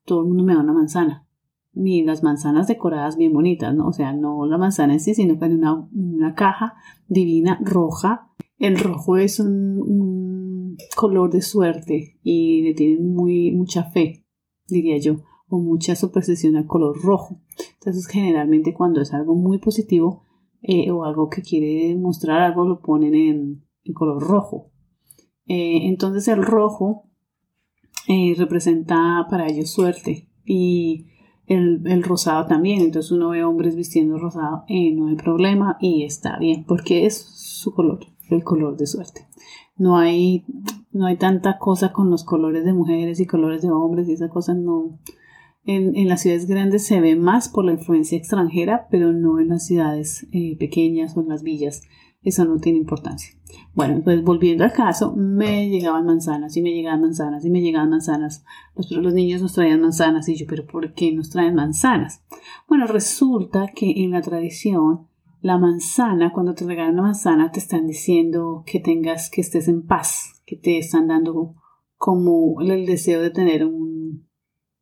todo 0.05 0.21
el 0.21 0.27
mundo 0.27 0.43
me 0.43 0.53
da 0.53 0.61
una 0.61 0.73
manzana. 0.73 1.25
Ni 1.73 2.03
las 2.03 2.23
manzanas 2.23 2.67
decoradas 2.67 3.15
bien 3.15 3.31
bonitas, 3.31 3.73
¿no? 3.73 3.87
O 3.87 3.93
sea, 3.93 4.11
no 4.11 4.45
la 4.45 4.57
manzana 4.57 4.93
en 4.93 4.99
sí, 4.99 5.13
sino 5.13 5.39
que 5.39 5.45
en 5.45 5.59
una, 5.59 5.87
una 5.93 6.35
caja 6.35 6.73
divina 7.07 7.59
roja. 7.61 8.27
El 8.57 8.77
rojo 8.77 9.17
es 9.17 9.39
un, 9.39 10.75
color 10.95 11.29
de 11.29 11.41
suerte 11.41 12.19
y 12.23 12.63
le 12.63 12.73
tienen 12.73 13.13
muy, 13.13 13.51
mucha 13.51 13.83
fe, 13.83 14.25
diría 14.67 14.97
yo, 14.97 15.21
o 15.49 15.59
mucha 15.59 15.95
superstición 15.95 16.55
al 16.55 16.67
color 16.67 17.01
rojo. 17.01 17.41
Entonces, 17.75 18.07
generalmente 18.07 18.73
cuando 18.73 19.01
es 19.01 19.13
algo 19.13 19.35
muy 19.35 19.57
positivo 19.57 20.23
eh, 20.61 20.91
o 20.91 21.05
algo 21.05 21.29
que 21.29 21.41
quiere 21.41 21.95
mostrar 21.95 22.41
algo, 22.41 22.65
lo 22.65 22.81
ponen 22.81 23.15
en, 23.15 23.65
color 23.93 24.21
rojo. 24.21 24.71
Eh, 25.47 25.87
entonces 25.87 26.27
el 26.27 26.43
rojo 26.43 27.09
eh, 28.07 28.35
representa 28.37 29.25
para 29.31 29.47
ellos 29.47 29.71
suerte 29.71 30.29
y 30.45 31.07
el, 31.47 32.03
rosado 32.03 32.45
también. 32.45 32.81
Entonces 32.81 33.11
uno 33.11 33.29
ve 33.29 33.43
hombres 33.43 33.75
vistiendo 33.75 34.19
rosado 34.19 34.65
no 34.67 35.07
hay 35.07 35.15
problema 35.15 35.77
y 35.79 36.03
está 36.03 36.37
bien 36.37 36.65
porque 36.65 37.07
es 37.07 37.17
su 37.17 37.73
color, 37.73 37.99
el 38.29 38.43
color 38.43 38.77
de 38.77 38.85
suerte. 38.85 39.27
No 39.75 39.97
hay, 39.97 40.45
no 40.91 41.05
hay 41.05 41.17
tanta 41.17 41.57
cosa 41.57 41.93
con 41.93 42.11
los 42.11 42.25
colores 42.25 42.65
de 42.65 42.73
mujeres 42.73 43.19
y 43.19 43.25
colores 43.25 43.61
de 43.61 43.71
hombres 43.71 44.07
y 44.09 44.13
esa 44.13 44.29
cosa 44.29 44.53
no. 44.53 44.99
En, 45.65 45.95
en 45.95 46.07
las 46.07 46.21
ciudades 46.21 46.47
grandes 46.47 46.85
se 46.85 47.01
ve 47.01 47.15
más 47.15 47.49
por 47.49 47.65
la 47.65 47.73
influencia 47.73 48.17
extranjera, 48.17 48.87
pero 48.89 49.13
no 49.13 49.39
en 49.39 49.49
las 49.49 49.65
ciudades 49.65 50.27
eh, 50.31 50.57
pequeñas 50.57 51.15
o 51.15 51.21
en 51.21 51.29
las 51.29 51.43
villas 51.43 51.83
eso 52.21 52.43
no 52.45 52.57
tiene 52.57 52.79
importancia. 52.79 53.33
Bueno, 53.73 54.01
pues 54.03 54.23
volviendo 54.23 54.63
al 54.63 54.73
caso, 54.73 55.13
me 55.15 55.69
llegaban 55.69 56.05
manzanas 56.05 56.55
y 56.57 56.61
me 56.61 56.71
llegaban 56.71 57.01
manzanas 57.01 57.45
y 57.45 57.49
me 57.49 57.61
llegaban 57.61 57.89
manzanas. 57.89 58.43
Los, 58.75 58.91
los 58.91 59.13
niños 59.13 59.41
nos 59.41 59.53
traían 59.53 59.81
manzanas 59.81 60.27
y 60.27 60.35
yo, 60.35 60.45
pero 60.47 60.65
¿por 60.65 60.93
qué 60.93 61.13
nos 61.13 61.29
traen 61.29 61.55
manzanas? 61.55 62.23
Bueno, 62.67 62.87
resulta 62.87 63.67
que 63.73 64.03
en 64.03 64.11
la 64.11 64.21
tradición, 64.21 65.07
la 65.41 65.57
manzana, 65.57 66.33
cuando 66.33 66.53
te 66.53 66.65
regalan 66.65 66.95
una 66.95 67.03
manzana, 67.03 67.51
te 67.51 67.59
están 67.59 67.87
diciendo 67.87 68.63
que 68.65 68.79
tengas, 68.81 69.29
que 69.29 69.41
estés 69.41 69.69
en 69.69 69.85
paz, 69.85 70.41
que 70.45 70.57
te 70.57 70.77
están 70.77 71.07
dando 71.07 71.55
como 71.95 72.59
el 72.61 72.85
deseo 72.85 73.21
de 73.21 73.29
tener 73.29 73.65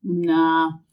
una, 0.08 0.84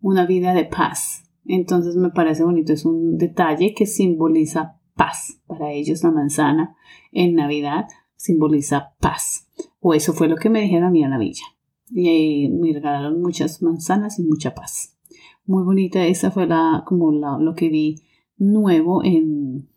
una 0.00 0.26
vida 0.26 0.54
de 0.54 0.64
paz. 0.64 1.24
Entonces 1.44 1.96
me 1.96 2.10
parece 2.10 2.44
bonito, 2.44 2.72
es 2.72 2.84
un 2.84 3.18
detalle 3.18 3.74
que 3.74 3.86
simboliza 3.86 4.80
paz. 4.94 5.42
Para 5.46 5.72
ellos 5.72 6.02
la 6.02 6.10
manzana 6.10 6.76
en 7.12 7.34
Navidad 7.34 7.86
simboliza 8.16 8.94
paz. 9.00 9.48
O 9.80 9.94
eso 9.94 10.12
fue 10.12 10.28
lo 10.28 10.36
que 10.36 10.50
me 10.50 10.62
dijeron 10.62 10.84
a 10.84 10.90
mí 10.90 11.02
en 11.02 11.10
la 11.10 11.18
villa. 11.18 11.44
Y 11.90 12.48
me 12.48 12.72
regalaron 12.72 13.20
muchas 13.20 13.62
manzanas 13.62 14.18
y 14.18 14.24
mucha 14.24 14.54
paz. 14.54 14.96
Muy 15.44 15.62
bonita, 15.64 16.06
esa 16.06 16.30
fue 16.30 16.46
la, 16.46 16.84
como 16.86 17.12
lo 17.12 17.54
que 17.54 17.68
vi 17.68 17.96
nuevo 18.38 19.04
en 19.04 19.68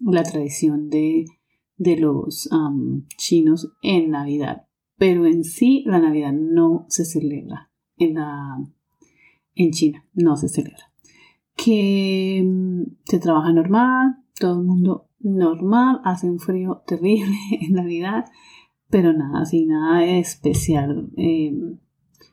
la 0.00 0.22
tradición 0.22 0.90
de, 0.90 1.24
de 1.78 1.96
los 1.96 2.50
chinos 3.16 3.72
en 3.80 4.10
Navidad. 4.10 4.66
Pero 4.98 5.24
en 5.24 5.44
sí 5.44 5.82
la 5.86 5.98
Navidad 5.98 6.32
no 6.34 6.84
se 6.88 7.06
celebra 7.06 7.70
en, 7.96 8.14
la, 8.14 8.58
en 9.54 9.70
China, 9.70 10.04
no 10.14 10.36
se 10.36 10.48
celebra. 10.48 10.92
Que 11.56 12.42
mm, 12.44 12.82
se 13.04 13.18
trabaja 13.18 13.52
normal, 13.52 14.16
todo 14.38 14.60
el 14.60 14.66
mundo 14.66 15.08
normal, 15.20 16.00
hace 16.04 16.30
un 16.30 16.38
frío 16.38 16.82
terrible 16.86 17.36
en 17.50 17.74
Navidad, 17.74 18.26
pero 18.90 19.12
nada 19.12 19.42
así, 19.42 19.66
nada 19.66 20.04
especial. 20.04 21.10
Em, 21.16 21.78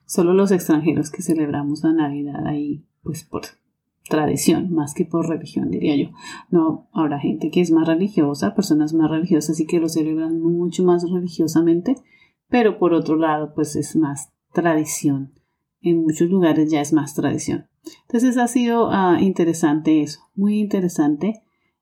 solo 0.05 0.33
los 0.33 0.51
extranjeros 0.51 1.09
que 1.09 1.21
celebramos 1.21 1.83
la 1.83 1.93
Navidad 1.93 2.45
ahí, 2.45 2.85
pues 3.03 3.23
por 3.23 3.43
tradición, 4.09 4.73
más 4.73 4.93
que 4.93 5.05
por 5.05 5.27
religión, 5.27 5.71
diría 5.71 5.95
yo. 5.95 6.09
No, 6.49 6.89
habrá 6.91 7.19
gente 7.19 7.49
que 7.49 7.61
es 7.61 7.71
más 7.71 7.87
religiosa, 7.87 8.55
personas 8.55 8.93
más 8.93 9.09
religiosas 9.09 9.59
y 9.59 9.65
que 9.65 9.79
lo 9.79 9.89
celebran 9.89 10.39
mucho 10.41 10.83
más 10.83 11.09
religiosamente, 11.09 11.95
pero 12.49 12.77
por 12.77 12.93
otro 12.93 13.15
lado, 13.15 13.53
pues 13.55 13.75
es 13.75 13.95
más 13.95 14.33
tradición. 14.53 15.31
En 15.81 16.03
muchos 16.03 16.29
lugares 16.29 16.69
ya 16.69 16.81
es 16.81 16.93
más 16.93 17.15
tradición. 17.15 17.67
Entonces 18.03 18.38
ha 18.38 18.47
sido 18.47 18.89
ah, 18.91 19.17
interesante 19.19 20.01
eso, 20.01 20.19
muy 20.35 20.59
interesante 20.59 21.41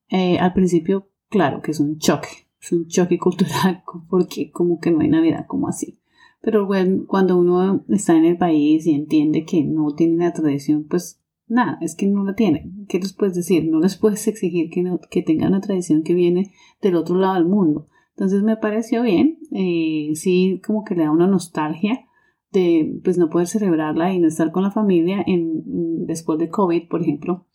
eh, 0.09 0.39
al 0.39 0.53
principio, 0.53 1.09
claro 1.29 1.61
que 1.61 1.71
es 1.71 1.79
un 1.79 1.99
choque, 1.99 2.29
es 2.61 2.71
un 2.71 2.87
choque 2.87 3.17
cultural 3.19 3.83
porque 4.09 4.51
como 4.51 4.79
que 4.79 4.91
no 4.91 5.01
hay 5.01 5.09
Navidad 5.09 5.45
como 5.47 5.67
así. 5.67 5.99
Pero 6.41 6.65
bueno, 6.65 7.03
cuando 7.07 7.37
uno 7.37 7.83
está 7.89 8.15
en 8.15 8.25
el 8.25 8.37
país 8.37 8.87
y 8.87 8.93
entiende 8.93 9.45
que 9.45 9.63
no 9.63 9.93
tiene 9.93 10.23
la 10.23 10.33
tradición, 10.33 10.85
pues 10.89 11.21
nada, 11.47 11.77
es 11.81 11.95
que 11.95 12.07
no 12.07 12.23
la 12.23 12.33
tiene. 12.33 12.71
¿Qué 12.87 12.97
les 12.99 13.13
puedes 13.13 13.35
decir? 13.35 13.69
No 13.69 13.79
les 13.79 13.97
puedes 13.97 14.27
exigir 14.27 14.69
que, 14.69 14.81
no, 14.81 14.99
que 15.11 15.21
tengan 15.21 15.49
una 15.49 15.61
tradición 15.61 16.03
que 16.03 16.13
viene 16.13 16.53
del 16.81 16.95
otro 16.95 17.17
lado 17.17 17.35
del 17.35 17.45
mundo. 17.45 17.87
Entonces 18.11 18.43
me 18.43 18.57
pareció 18.57 19.01
bien, 19.03 19.39
eh, 19.51 20.11
sí 20.15 20.61
como 20.65 20.83
que 20.83 20.95
le 20.95 21.03
da 21.03 21.11
una 21.11 21.27
nostalgia 21.27 22.05
de 22.51 22.99
pues 23.03 23.17
no 23.17 23.29
poder 23.29 23.47
celebrarla 23.47 24.13
y 24.13 24.19
no 24.19 24.27
estar 24.27 24.51
con 24.51 24.63
la 24.63 24.71
familia 24.71 25.23
en, 25.25 26.05
después 26.05 26.39
de 26.39 26.49
COVID, 26.49 26.87
por 26.87 27.01
ejemplo, 27.01 27.45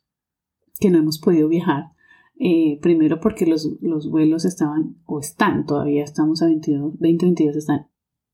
que 0.80 0.90
no 0.90 0.98
hemos 0.98 1.18
podido 1.18 1.48
viajar. 1.48 1.92
Eh, 2.38 2.78
primero 2.82 3.20
porque 3.20 3.46
los, 3.46 3.76
los, 3.80 4.10
vuelos 4.10 4.44
estaban, 4.44 4.96
o 5.06 5.20
están 5.20 5.66
todavía, 5.66 6.02
estamos 6.02 6.42
a 6.42 6.46
22, 6.46 6.94
2022, 6.94 7.56
están 7.56 7.86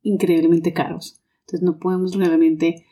increíblemente 0.02 0.72
caros. 0.72 1.20
Entonces 1.40 1.62
no 1.62 1.78
podemos 1.78 2.14
realmente 2.16 2.86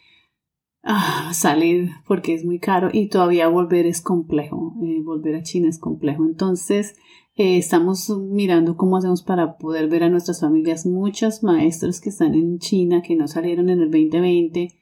ah, 0.89 1.31
salir 1.33 1.91
porque 2.07 2.35
es 2.35 2.45
muy 2.45 2.59
caro 2.59 2.89
y 2.93 3.09
todavía 3.09 3.47
volver 3.49 3.87
es 3.87 4.01
complejo. 4.01 4.75
Eh, 4.83 5.01
volver 5.05 5.37
a 5.37 5.43
China 5.43 5.69
es 5.69 5.79
complejo. 5.79 6.25
Entonces 6.25 6.97
eh, 7.37 7.59
estamos 7.59 8.11
mirando 8.11 8.77
cómo 8.77 8.97
hacemos 8.97 9.23
para 9.23 9.59
poder 9.59 9.89
ver 9.89 10.03
a 10.03 10.11
nuestras 10.11 10.41
familias. 10.41 10.87
Muchos 10.87 11.45
maestros 11.45 12.01
que 12.01 12.09
están 12.09 12.35
en 12.35 12.59
China 12.59 13.03
que 13.03 13.15
no 13.15 13.29
salieron 13.29 13.71
en 13.71 13.81
el 13.81 13.91
2020 13.91 14.75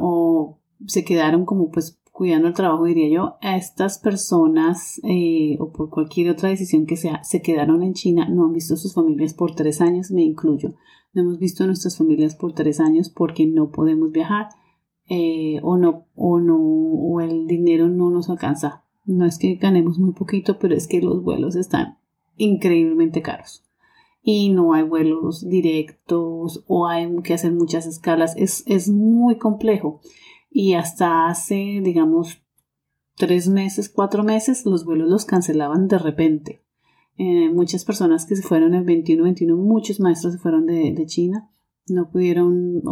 o 0.00 0.60
se 0.86 1.04
quedaron 1.04 1.46
como 1.46 1.70
pues 1.70 1.98
cuidando 2.14 2.46
el 2.46 2.54
trabajo, 2.54 2.84
diría 2.84 3.08
yo, 3.08 3.38
a 3.40 3.56
estas 3.56 3.98
personas 3.98 5.00
eh, 5.02 5.56
o 5.58 5.72
por 5.72 5.90
cualquier 5.90 6.30
otra 6.30 6.48
decisión 6.48 6.86
que 6.86 6.96
sea, 6.96 7.24
se 7.24 7.42
quedaron 7.42 7.82
en 7.82 7.92
China, 7.92 8.28
no 8.28 8.44
han 8.44 8.52
visto 8.52 8.74
a 8.74 8.76
sus 8.76 8.94
familias 8.94 9.34
por 9.34 9.56
tres 9.56 9.80
años, 9.80 10.12
me 10.12 10.22
incluyo. 10.22 10.74
No 11.12 11.22
hemos 11.22 11.40
visto 11.40 11.64
a 11.64 11.66
nuestras 11.66 11.98
familias 11.98 12.36
por 12.36 12.52
tres 12.52 12.78
años 12.78 13.08
porque 13.08 13.48
no 13.48 13.72
podemos 13.72 14.12
viajar 14.12 14.46
eh, 15.08 15.60
o 15.62 15.76
no, 15.76 16.06
o 16.14 16.40
no, 16.40 16.56
o 16.56 17.20
el 17.20 17.46
dinero 17.46 17.88
no 17.88 18.10
nos 18.10 18.30
alcanza. 18.30 18.84
No 19.04 19.26
es 19.26 19.38
que 19.38 19.56
ganemos 19.56 19.98
muy 19.98 20.12
poquito, 20.12 20.58
pero 20.58 20.74
es 20.74 20.86
que 20.86 21.02
los 21.02 21.22
vuelos 21.22 21.56
están 21.56 21.98
increíblemente 22.36 23.22
caros 23.22 23.64
y 24.26 24.48
no 24.48 24.72
hay 24.72 24.82
vuelos 24.82 25.46
directos 25.46 26.64
o 26.66 26.86
hay 26.88 27.14
que 27.22 27.34
hacer 27.34 27.52
muchas 27.52 27.86
escalas. 27.86 28.34
Es, 28.36 28.64
es 28.66 28.88
muy 28.88 29.36
complejo 29.36 30.00
y 30.50 30.72
hasta 30.74 31.26
hace, 31.26 31.80
digamos, 31.82 32.42
tres 33.16 33.48
meses, 33.48 33.90
cuatro 33.90 34.24
meses, 34.24 34.64
los 34.64 34.86
vuelos 34.86 35.10
los 35.10 35.26
cancelaban 35.26 35.88
de 35.88 35.98
repente. 35.98 36.64
Eh, 37.18 37.50
muchas 37.52 37.84
personas 37.84 38.24
que 38.24 38.34
se 38.34 38.42
fueron 38.42 38.74
el 38.74 38.84
21-21, 38.84 39.56
muchos 39.56 40.00
maestros 40.00 40.32
se 40.32 40.38
fueron 40.38 40.66
de, 40.66 40.94
China, 41.06 41.50
no 41.86 42.10
pudieron 42.10 42.82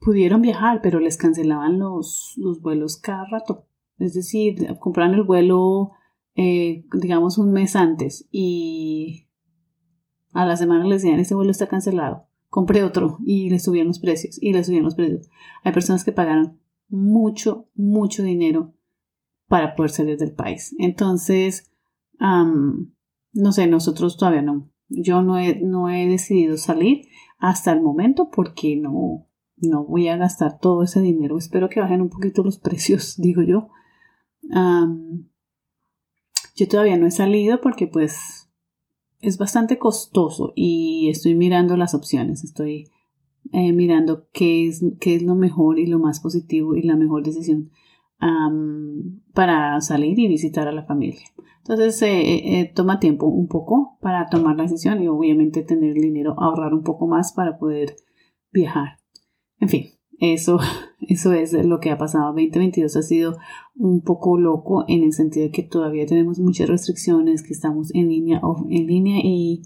pudieron 0.00 0.42
viajar, 0.42 0.80
pero 0.82 0.98
les 0.98 1.16
cancelaban 1.16 1.78
los, 1.78 2.34
los 2.36 2.60
vuelos 2.60 2.96
cada 2.96 3.24
rato. 3.30 3.66
Es 3.98 4.14
decir, 4.14 4.66
compraron 4.80 5.14
el 5.14 5.22
vuelo, 5.22 5.92
eh, 6.34 6.84
digamos, 6.92 7.38
un 7.38 7.52
mes 7.52 7.76
antes 7.76 8.26
y 8.32 9.26
a 10.32 10.46
la 10.46 10.56
semana 10.56 10.86
les 10.86 11.02
decían, 11.02 11.20
ese 11.20 11.34
vuelo 11.34 11.50
está 11.50 11.68
cancelado. 11.68 12.26
compré 12.48 12.82
otro 12.82 13.18
y 13.24 13.50
le 13.50 13.60
subieron 13.60 13.88
los 13.88 14.00
precios 14.00 14.42
y 14.42 14.52
le 14.52 14.64
subieron 14.64 14.86
los 14.86 14.94
precios. 14.94 15.28
Hay 15.62 15.72
personas 15.72 16.04
que 16.04 16.12
pagaron 16.12 16.58
mucho, 16.88 17.68
mucho 17.74 18.22
dinero 18.22 18.74
para 19.48 19.76
poder 19.76 19.90
salir 19.90 20.16
del 20.16 20.32
país. 20.32 20.74
Entonces, 20.78 21.70
no 22.18 23.52
sé, 23.52 23.66
nosotros 23.66 24.16
todavía 24.16 24.42
no. 24.42 24.70
Yo 24.88 25.22
no 25.22 25.38
he, 25.38 25.60
no 25.60 25.88
he 25.90 26.08
decidido 26.08 26.56
salir 26.56 27.06
hasta 27.38 27.72
el 27.72 27.80
momento 27.80 28.30
porque 28.30 28.76
no, 28.76 29.26
no 29.60 29.84
voy 29.84 30.08
a 30.08 30.16
gastar 30.16 30.58
todo 30.58 30.82
ese 30.82 31.00
dinero. 31.00 31.38
Espero 31.38 31.68
que 31.68 31.80
bajen 31.80 32.00
un 32.00 32.10
poquito 32.10 32.42
los 32.42 32.58
precios, 32.60 33.16
digo 33.18 33.42
yo. 33.42 33.68
yo 36.56 36.68
todavía 36.68 36.96
no 36.96 37.06
he 37.06 37.10
salido 37.10 37.60
porque 37.60 37.86
pues 37.86 38.48
es 39.20 39.38
bastante 39.38 39.78
costoso 39.78 40.52
y 40.54 41.08
estoy 41.10 41.34
mirando 41.34 41.76
las 41.76 41.94
opciones. 41.94 42.44
Estoy 42.44 42.88
eh, 43.52 43.72
mirando 43.72 44.28
qué 44.32 44.68
es, 44.68 44.84
qué 45.00 45.16
es 45.16 45.22
lo 45.22 45.34
mejor 45.34 45.78
y 45.78 45.86
lo 45.86 45.98
más 45.98 46.20
positivo 46.20 46.74
y 46.76 46.82
la 46.82 46.96
mejor 46.96 47.22
decisión 47.22 47.70
para 49.32 49.80
salir 49.80 50.18
y 50.18 50.28
visitar 50.28 50.68
a 50.68 50.72
la 50.72 50.84
familia. 50.84 51.24
Entonces 51.60 52.02
eh, 52.02 52.60
eh, 52.60 52.72
toma 52.74 53.00
tiempo 53.00 53.26
un 53.26 53.48
poco 53.48 53.96
para 54.00 54.28
tomar 54.28 54.56
la 54.56 54.64
decisión 54.64 55.02
y 55.02 55.08
obviamente 55.08 55.62
tener 55.62 55.94
dinero, 55.94 56.34
ahorrar 56.38 56.74
un 56.74 56.82
poco 56.82 57.06
más 57.06 57.32
para 57.32 57.58
poder 57.58 57.96
viajar. 58.52 58.99
En 59.60 59.68
fin, 59.68 59.86
eso, 60.18 60.58
eso 61.00 61.32
es 61.32 61.52
lo 61.52 61.80
que 61.80 61.90
ha 61.90 61.98
pasado. 61.98 62.26
2022 62.32 62.96
ha 62.96 63.02
sido 63.02 63.36
un 63.76 64.02
poco 64.02 64.38
loco 64.38 64.84
en 64.88 65.04
el 65.04 65.12
sentido 65.12 65.46
de 65.46 65.52
que 65.52 65.62
todavía 65.62 66.06
tenemos 66.06 66.38
muchas 66.40 66.68
restricciones, 66.68 67.42
que 67.42 67.52
estamos 67.52 67.94
en 67.94 68.08
línea 68.08 68.40
o 68.42 68.66
en 68.68 68.86
línea 68.86 69.20
y 69.22 69.62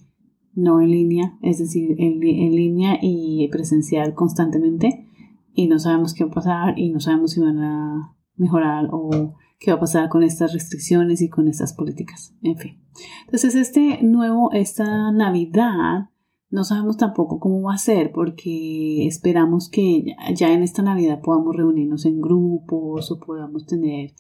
no 0.55 0.81
en 0.81 0.91
línea, 0.91 1.37
es 1.43 1.59
decir, 1.59 1.97
en, 1.99 2.23
en 2.23 2.55
línea 2.55 2.99
y 3.03 3.49
presencial 3.49 4.15
constantemente 4.15 5.09
y 5.55 5.69
no 5.69 5.79
sabemos 5.79 6.15
qué 6.15 6.25
va 6.25 6.31
a 6.31 6.35
pasar 6.35 6.79
y 6.79 6.91
no 6.91 7.01
sabemos 7.01 7.33
si 7.33 7.41
van 7.41 7.59
a 7.59 8.17
mejorar 8.37 8.89
o 8.91 9.35
qué 9.59 9.71
va 9.71 9.77
a 9.77 9.81
pasar 9.81 10.09
con 10.09 10.23
estas 10.23 10.53
restricciones 10.53 11.23
y 11.23 11.29
con 11.29 11.49
estas 11.49 11.73
políticas. 11.73 12.35
En 12.43 12.57
fin. 12.57 12.83
Entonces, 13.25 13.55
este 13.55 14.03
nuevo, 14.03 14.51
esta 14.53 15.13
Navidad, 15.13 16.11
no 16.54 16.64
sabemos 16.64 16.96
tampoco 16.96 17.38
cómo 17.40 17.62
va 17.62 17.75
a 17.75 17.78
ser 17.78 18.12
porque 18.12 19.06
esperamos 19.06 19.68
que 19.68 20.14
ya 20.34 20.52
en 20.52 20.62
esta 20.62 20.82
Navidad 20.82 21.20
podamos 21.20 21.54
reunirnos 21.54 22.06
en 22.06 22.20
grupos 22.20 23.11
o 23.11 23.20
podamos 23.20 23.66
tener 23.66 24.12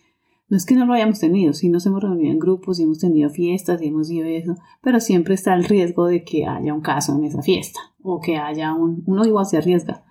no 0.50 0.58
es 0.58 0.66
que 0.66 0.74
no 0.74 0.84
lo 0.84 0.92
hayamos 0.92 1.20
tenido, 1.20 1.54
sí 1.54 1.70
nos 1.70 1.86
hemos 1.86 2.02
reunido 2.02 2.30
en 2.30 2.38
grupos 2.38 2.78
y 2.78 2.82
hemos 2.82 2.98
tenido 2.98 3.30
fiestas 3.30 3.80
y 3.80 3.86
hemos 3.86 4.10
ido 4.10 4.26
eso, 4.26 4.54
pero 4.82 5.00
siempre 5.00 5.34
está 5.34 5.54
el 5.54 5.64
riesgo 5.64 6.06
de 6.06 6.22
que 6.22 6.44
haya 6.44 6.74
un 6.74 6.82
caso 6.82 7.16
en 7.16 7.24
esa 7.24 7.40
fiesta 7.40 7.80
o 8.02 8.20
que 8.20 8.36
haya 8.36 8.74
un, 8.74 9.02
uno 9.06 9.24
igual 9.24 9.46
se 9.46 9.56
arriesga, 9.56 10.04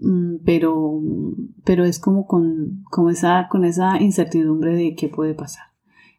Mm, 0.00 0.36
pero, 0.46 0.98
pero 1.64 1.84
es 1.84 1.98
como 1.98 2.26
con, 2.26 2.84
con, 2.90 3.10
esa, 3.10 3.48
con 3.50 3.64
esa 3.66 4.00
incertidumbre 4.00 4.74
de 4.74 4.94
qué 4.94 5.08
puede 5.08 5.34
pasar. 5.34 5.64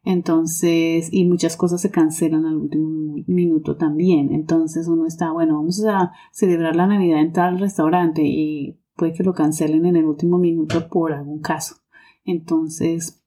Entonces, 0.03 1.09
y 1.11 1.25
muchas 1.25 1.55
cosas 1.55 1.81
se 1.81 1.91
cancelan 1.91 2.45
al 2.45 2.57
último 2.57 3.15
minuto 3.27 3.77
también. 3.77 4.33
Entonces 4.33 4.87
uno 4.87 5.05
está, 5.05 5.31
bueno, 5.31 5.55
vamos 5.55 5.83
a 5.85 6.11
celebrar 6.31 6.75
la 6.75 6.87
Navidad 6.87 7.21
en 7.21 7.33
tal 7.33 7.59
restaurante 7.59 8.23
y 8.25 8.79
puede 8.95 9.13
que 9.13 9.23
lo 9.23 9.33
cancelen 9.33 9.85
en 9.85 9.95
el 9.95 10.05
último 10.05 10.37
minuto 10.37 10.87
por 10.89 11.13
algún 11.13 11.41
caso. 11.41 11.75
Entonces, 12.23 13.23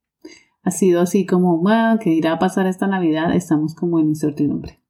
ha 0.63 0.71
sido 0.71 1.01
así 1.01 1.27
como, 1.27 1.59
bueno, 1.59 1.99
¿qué 2.01 2.11
irá 2.11 2.33
a 2.33 2.39
pasar 2.39 2.67
esta 2.67 2.87
Navidad? 2.87 3.35
Estamos 3.35 3.75
como 3.75 4.01
en 4.01 4.09
incertidumbre. 4.09 4.81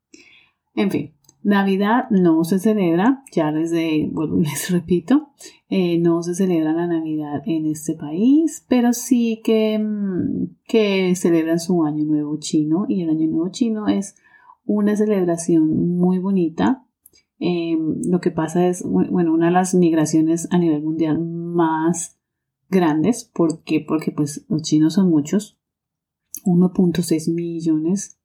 En 0.74 0.90
fin, 0.90 1.13
Navidad 1.44 2.08
no 2.08 2.42
se 2.44 2.58
celebra, 2.58 3.22
ya 3.30 3.50
les, 3.52 3.70
les 3.70 4.70
repito, 4.70 5.28
eh, 5.68 5.98
no 5.98 6.22
se 6.22 6.34
celebra 6.34 6.72
la 6.72 6.86
Navidad 6.86 7.42
en 7.44 7.66
este 7.66 7.94
país, 7.94 8.64
pero 8.66 8.94
sí 8.94 9.42
que, 9.44 9.78
mm, 9.78 10.56
que 10.66 11.14
celebran 11.14 11.60
su 11.60 11.84
Año 11.84 12.06
Nuevo 12.06 12.38
Chino 12.38 12.86
y 12.88 13.02
el 13.02 13.10
Año 13.10 13.28
Nuevo 13.28 13.50
Chino 13.50 13.88
es 13.88 14.16
una 14.64 14.96
celebración 14.96 15.96
muy 15.98 16.18
bonita. 16.18 16.86
Em, 17.38 18.00
lo 18.08 18.20
que 18.20 18.30
pasa 18.30 18.66
es, 18.66 18.82
bueno, 18.82 19.34
una 19.34 19.46
de 19.46 19.52
las 19.52 19.74
migraciones 19.74 20.48
a 20.50 20.58
nivel 20.58 20.82
mundial 20.82 21.20
más 21.20 22.18
grandes, 22.70 23.30
porque 23.34 23.84
Porque 23.86 24.12
pues 24.12 24.46
los 24.48 24.62
chinos 24.62 24.94
son 24.94 25.10
muchos, 25.10 25.58
1.6 26.44 27.32
millones 27.34 28.18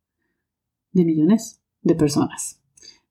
de 0.94 1.04
millones 1.04 1.62
de 1.82 1.96
personas. 1.96 2.59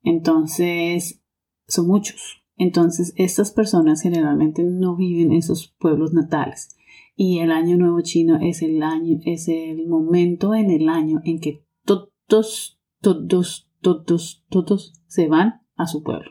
Entonces, 0.02 1.22
son 1.66 1.86
muchos. 1.86 2.42
Entonces, 2.56 3.12
estas 3.16 3.52
personas 3.52 4.02
generalmente 4.02 4.64
no 4.64 4.96
viven 4.96 5.32
en 5.32 5.42
sus 5.42 5.68
pueblos 5.78 6.12
natales. 6.12 6.76
Y 7.14 7.38
el 7.40 7.52
año 7.52 7.76
nuevo 7.76 8.00
chino 8.00 8.38
es 8.40 8.62
el 8.62 8.82
año, 8.82 9.18
es 9.24 9.48
el 9.48 9.86
momento 9.88 10.54
en 10.54 10.70
el 10.70 10.88
año 10.88 11.20
en 11.24 11.40
que 11.40 11.64
todos, 11.84 12.80
todos, 13.00 13.68
todos, 13.80 14.44
todos 14.48 14.92
se 15.06 15.28
van 15.28 15.62
a 15.76 15.86
su 15.86 16.02
pueblo. 16.02 16.30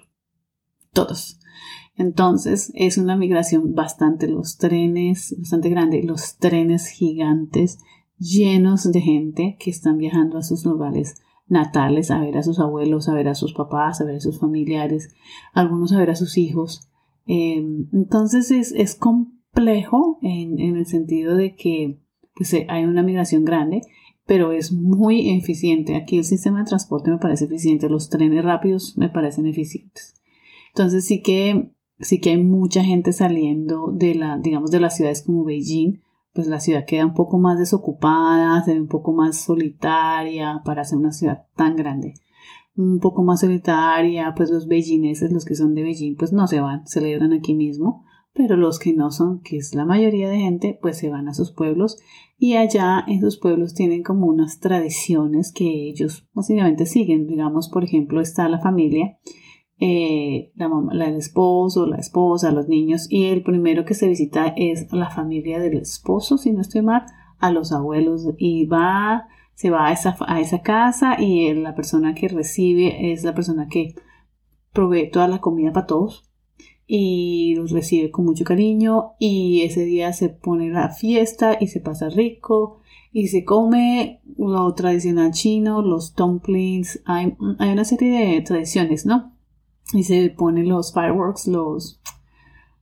Todos. 0.93 1.39
Entonces 1.95 2.71
es 2.75 2.97
una 2.97 3.17
migración 3.17 3.73
bastante, 3.73 4.27
los 4.27 4.57
trenes, 4.57 5.35
bastante 5.39 5.69
grande, 5.69 6.03
los 6.03 6.37
trenes 6.37 6.87
gigantes 6.87 7.79
llenos 8.19 8.91
de 8.91 9.01
gente 9.01 9.57
que 9.59 9.69
están 9.69 9.97
viajando 9.97 10.37
a 10.37 10.43
sus 10.43 10.65
lugares 10.65 11.15
natales, 11.47 12.11
a 12.11 12.19
ver 12.19 12.37
a 12.37 12.43
sus 12.43 12.59
abuelos, 12.59 13.07
a 13.09 13.13
ver 13.13 13.27
a 13.27 13.35
sus 13.35 13.53
papás, 13.53 14.01
a 14.01 14.05
ver 14.05 14.17
a 14.17 14.19
sus 14.19 14.39
familiares, 14.39 15.15
algunos 15.53 15.93
a 15.93 15.99
ver 15.99 16.09
a 16.09 16.15
sus 16.15 16.37
hijos. 16.37 16.89
Em, 17.25 17.87
entonces 17.93 18.51
es, 18.51 18.95
complejo 18.95 20.19
en, 20.21 20.59
el 20.59 20.85
sentido 20.85 21.35
de 21.35 21.55
que 21.55 21.99
pues, 22.35 22.53
eh, 22.53 22.65
hay 22.69 22.85
una 22.85 23.03
migración 23.03 23.45
grande, 23.45 23.81
pero 24.25 24.51
es 24.51 24.71
muy 24.71 25.31
eficiente. 25.31 25.95
Aquí 25.95 26.17
el 26.17 26.25
sistema 26.25 26.59
de 26.59 26.65
transporte 26.65 27.11
me 27.11 27.17
parece 27.17 27.45
eficiente, 27.45 27.89
los 27.89 28.09
trenes 28.09 28.43
rápidos 28.43 28.97
me 28.97 29.09
parecen 29.09 29.45
eficientes. 29.45 30.15
Entonces 30.69 31.05
sí 31.05 31.21
que, 31.21 31.71
sí 31.99 32.19
que 32.19 32.31
hay 32.31 32.43
mucha 32.43 32.83
gente 32.83 33.13
saliendo 33.13 33.91
de 33.91 34.15
la, 34.15 34.37
digamos, 34.37 34.69
de 34.69 34.79
las 34.79 34.95
ciudades 34.95 35.23
como 35.23 35.43
Beijing, 35.43 36.01
pues 36.37 36.45
la 36.45 36.59
ciudad 36.59 36.85
queda 36.85 37.03
un 37.03 37.15
poco 37.15 37.39
más 37.39 37.57
desocupada, 37.57 38.63
se 38.63 38.75
ve 38.75 38.79
un 38.79 38.87
poco 38.87 39.11
más 39.11 39.43
solitaria 39.43 40.61
para 40.63 40.83
ser 40.83 40.99
una 40.99 41.11
ciudad 41.11 41.47
tan 41.55 41.75
grande. 41.75 42.13
Un 42.75 42.99
poco 42.99 43.23
más 43.23 43.39
solitaria, 43.39 44.35
pues 44.37 44.51
los 44.51 44.67
beijinenses, 44.67 45.31
los 45.31 45.45
que 45.45 45.55
son 45.55 45.73
de 45.73 45.81
Beijing, 45.81 46.15
pues 46.15 46.33
no 46.33 46.45
se 46.45 46.61
van, 46.61 46.85
celebran 46.85 47.33
aquí 47.33 47.55
mismo, 47.55 48.05
pero 48.35 48.55
los 48.55 48.77
que 48.77 48.93
no 48.93 49.09
son, 49.09 49.41
que 49.41 49.57
es 49.57 49.73
la 49.73 49.83
mayoría 49.83 50.29
de 50.29 50.37
gente, 50.37 50.77
pues 50.79 50.99
se 50.99 51.09
van 51.09 51.27
a 51.27 51.33
sus 51.33 51.51
pueblos 51.51 51.97
y 52.37 52.53
allá 52.53 53.03
en 53.07 53.19
sus 53.19 53.39
pueblos 53.39 53.73
tienen 53.73 54.03
como 54.03 54.27
unas 54.27 54.59
tradiciones 54.59 55.51
que 55.51 55.89
ellos 55.89 56.29
básicamente 56.35 56.85
siguen. 56.85 57.25
Digamos, 57.25 57.67
por 57.67 57.83
ejemplo, 57.83 58.21
está 58.21 58.47
la 58.47 58.59
familia 58.59 59.17
eh, 59.79 60.51
la 60.55 60.69
mamá, 60.69 60.93
el 60.93 61.15
esposo, 61.15 61.85
la 61.85 61.97
esposa, 61.97 62.51
los 62.51 62.67
niños 62.67 63.05
y 63.09 63.25
el 63.25 63.43
primero 63.43 63.85
que 63.85 63.93
se 63.93 64.07
visita 64.07 64.53
es 64.55 64.91
la 64.91 65.09
familia 65.09 65.59
del 65.59 65.77
esposo, 65.77 66.37
si 66.37 66.51
no 66.51 66.61
estoy 66.61 66.81
mal, 66.81 67.05
a 67.37 67.51
los 67.51 67.71
abuelos 67.71 68.27
y 68.37 68.65
va, 68.65 69.27
se 69.53 69.69
va 69.69 69.87
a 69.87 69.91
esa, 69.91 70.17
a 70.27 70.39
esa 70.39 70.61
casa 70.61 71.21
y 71.21 71.53
la 71.53 71.75
persona 71.75 72.15
que 72.15 72.27
recibe 72.27 73.11
es 73.11 73.23
la 73.23 73.35
persona 73.35 73.67
que 73.69 73.93
provee 74.73 75.11
toda 75.11 75.27
la 75.27 75.41
comida 75.41 75.71
para 75.71 75.85
todos 75.85 76.27
y 76.87 77.53
los 77.55 77.71
recibe 77.71 78.09
con 78.09 78.25
mucho 78.25 78.45
cariño 78.45 79.11
y 79.19 79.61
ese 79.61 79.83
día 79.83 80.11
se 80.13 80.29
pone 80.29 80.69
la 80.69 80.89
fiesta 80.89 81.57
y 81.59 81.67
se 81.67 81.81
pasa 81.81 82.09
rico 82.09 82.79
y 83.11 83.27
se 83.27 83.45
come 83.45 84.21
lo 84.37 84.73
tradicional 84.73 85.31
chino, 85.31 85.81
los 85.81 86.15
dumplings, 86.15 87.01
hay, 87.05 87.35
hay 87.59 87.71
una 87.71 87.85
serie 87.85 88.35
de 88.35 88.41
tradiciones, 88.41 89.05
¿no? 89.05 89.36
Y 89.93 90.03
se 90.03 90.29
ponen 90.29 90.69
los 90.69 90.93
fireworks, 90.93 91.47
los 91.47 91.99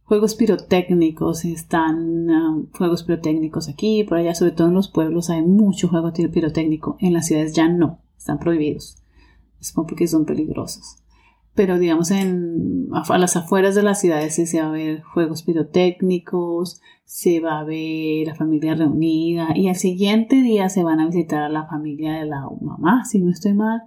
juegos 0.05 0.35
pirotécnicos, 0.35 1.45
están 1.45 2.29
um, 2.29 2.67
juegos 2.71 3.03
pirotécnicos 3.03 3.67
aquí, 3.69 4.03
por 4.03 4.17
allá, 4.17 4.35
sobre 4.35 4.51
todo 4.51 4.67
en 4.67 4.73
los 4.73 4.89
pueblos 4.89 5.29
hay 5.29 5.41
mucho 5.41 5.87
juego 5.87 6.11
pirotécnico, 6.13 6.97
en 6.99 7.13
las 7.13 7.27
ciudades 7.27 7.53
ya 7.53 7.67
no, 7.67 7.99
están 8.17 8.39
prohibidos, 8.39 8.97
es 9.59 9.71
porque 9.71 10.07
son 10.07 10.25
peligrosos. 10.25 10.97
Pero 11.53 11.79
digamos 11.79 12.11
en, 12.11 12.89
a 12.91 13.17
las 13.17 13.37
afueras 13.37 13.75
de 13.75 13.83
las 13.83 14.01
ciudades 14.01 14.35
se 14.35 14.61
va 14.61 14.67
a 14.67 14.71
ver 14.71 15.01
juegos 15.01 15.43
pirotécnicos, 15.43 16.81
se 17.05 17.39
va 17.39 17.59
a 17.59 17.63
ver 17.63 18.27
la 18.27 18.35
familia 18.35 18.75
reunida 18.75 19.55
y 19.55 19.69
al 19.69 19.77
siguiente 19.77 20.41
día 20.41 20.67
se 20.67 20.83
van 20.83 20.99
a 20.99 21.05
visitar 21.05 21.43
a 21.43 21.49
la 21.49 21.65
familia 21.65 22.15
de 22.15 22.25
la 22.25 22.45
mamá, 22.61 23.05
si 23.05 23.19
no 23.19 23.31
estoy 23.31 23.53
mal, 23.53 23.83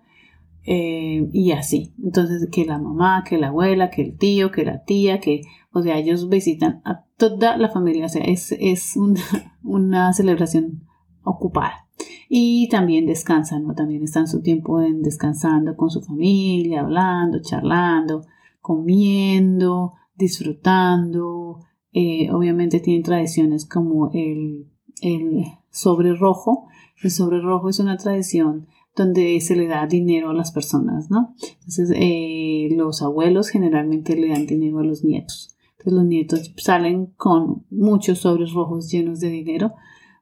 eh, 0.70 1.30
y 1.32 1.52
así. 1.52 1.94
Entonces, 2.04 2.46
que 2.52 2.66
la 2.66 2.78
mamá, 2.78 3.24
que 3.26 3.38
la 3.38 3.48
abuela, 3.48 3.88
que 3.88 4.02
el 4.02 4.18
tío, 4.18 4.50
que 4.50 4.66
la 4.66 4.84
tía, 4.84 5.18
que, 5.18 5.40
o 5.72 5.80
sea, 5.80 5.96
ellos 5.96 6.28
visitan 6.28 6.82
a 6.84 7.06
toda 7.16 7.56
la 7.56 7.70
familia, 7.70 8.04
o 8.04 8.08
sea, 8.10 8.22
es, 8.22 8.52
es 8.52 8.94
una, 9.62 10.12
celebración 10.12 10.84
ocupada. 11.22 11.88
Y 12.28 12.68
también 12.68 13.06
descansan, 13.06 13.62
¿no? 13.62 13.74
También 13.74 14.02
están 14.02 14.28
su 14.28 14.42
tiempo 14.42 14.82
en 14.82 15.00
descansando 15.00 15.74
con 15.74 15.88
su 15.88 16.02
familia, 16.02 16.80
hablando, 16.80 17.40
charlando, 17.40 18.26
comiendo, 18.60 19.94
disfrutando. 20.16 21.60
Eh, 21.94 22.30
obviamente 22.30 22.80
tienen 22.80 23.04
tradiciones 23.04 23.64
como 23.64 24.10
el, 24.12 24.66
el 25.00 25.44
sobre 25.70 26.14
rojo. 26.14 26.68
El 27.02 27.10
sobre 27.10 27.40
rojo 27.40 27.70
es 27.70 27.78
una 27.78 27.96
tradición 27.96 28.66
donde 28.98 29.40
se 29.40 29.54
le 29.54 29.68
da 29.68 29.86
dinero 29.86 30.30
a 30.30 30.34
las 30.34 30.50
personas, 30.50 31.10
¿no? 31.10 31.34
Entonces, 31.60 31.92
eh, 31.94 32.68
los 32.72 33.00
abuelos 33.00 33.48
generalmente 33.48 34.16
le 34.16 34.28
dan 34.28 34.46
dinero 34.46 34.80
a 34.80 34.84
los 34.84 35.04
nietos. 35.04 35.56
Entonces, 35.72 35.92
los 35.92 36.04
nietos 36.04 36.54
salen 36.56 37.06
con 37.16 37.64
muchos 37.70 38.18
sobres 38.18 38.52
rojos 38.52 38.90
llenos 38.90 39.20
de 39.20 39.30
dinero, 39.30 39.72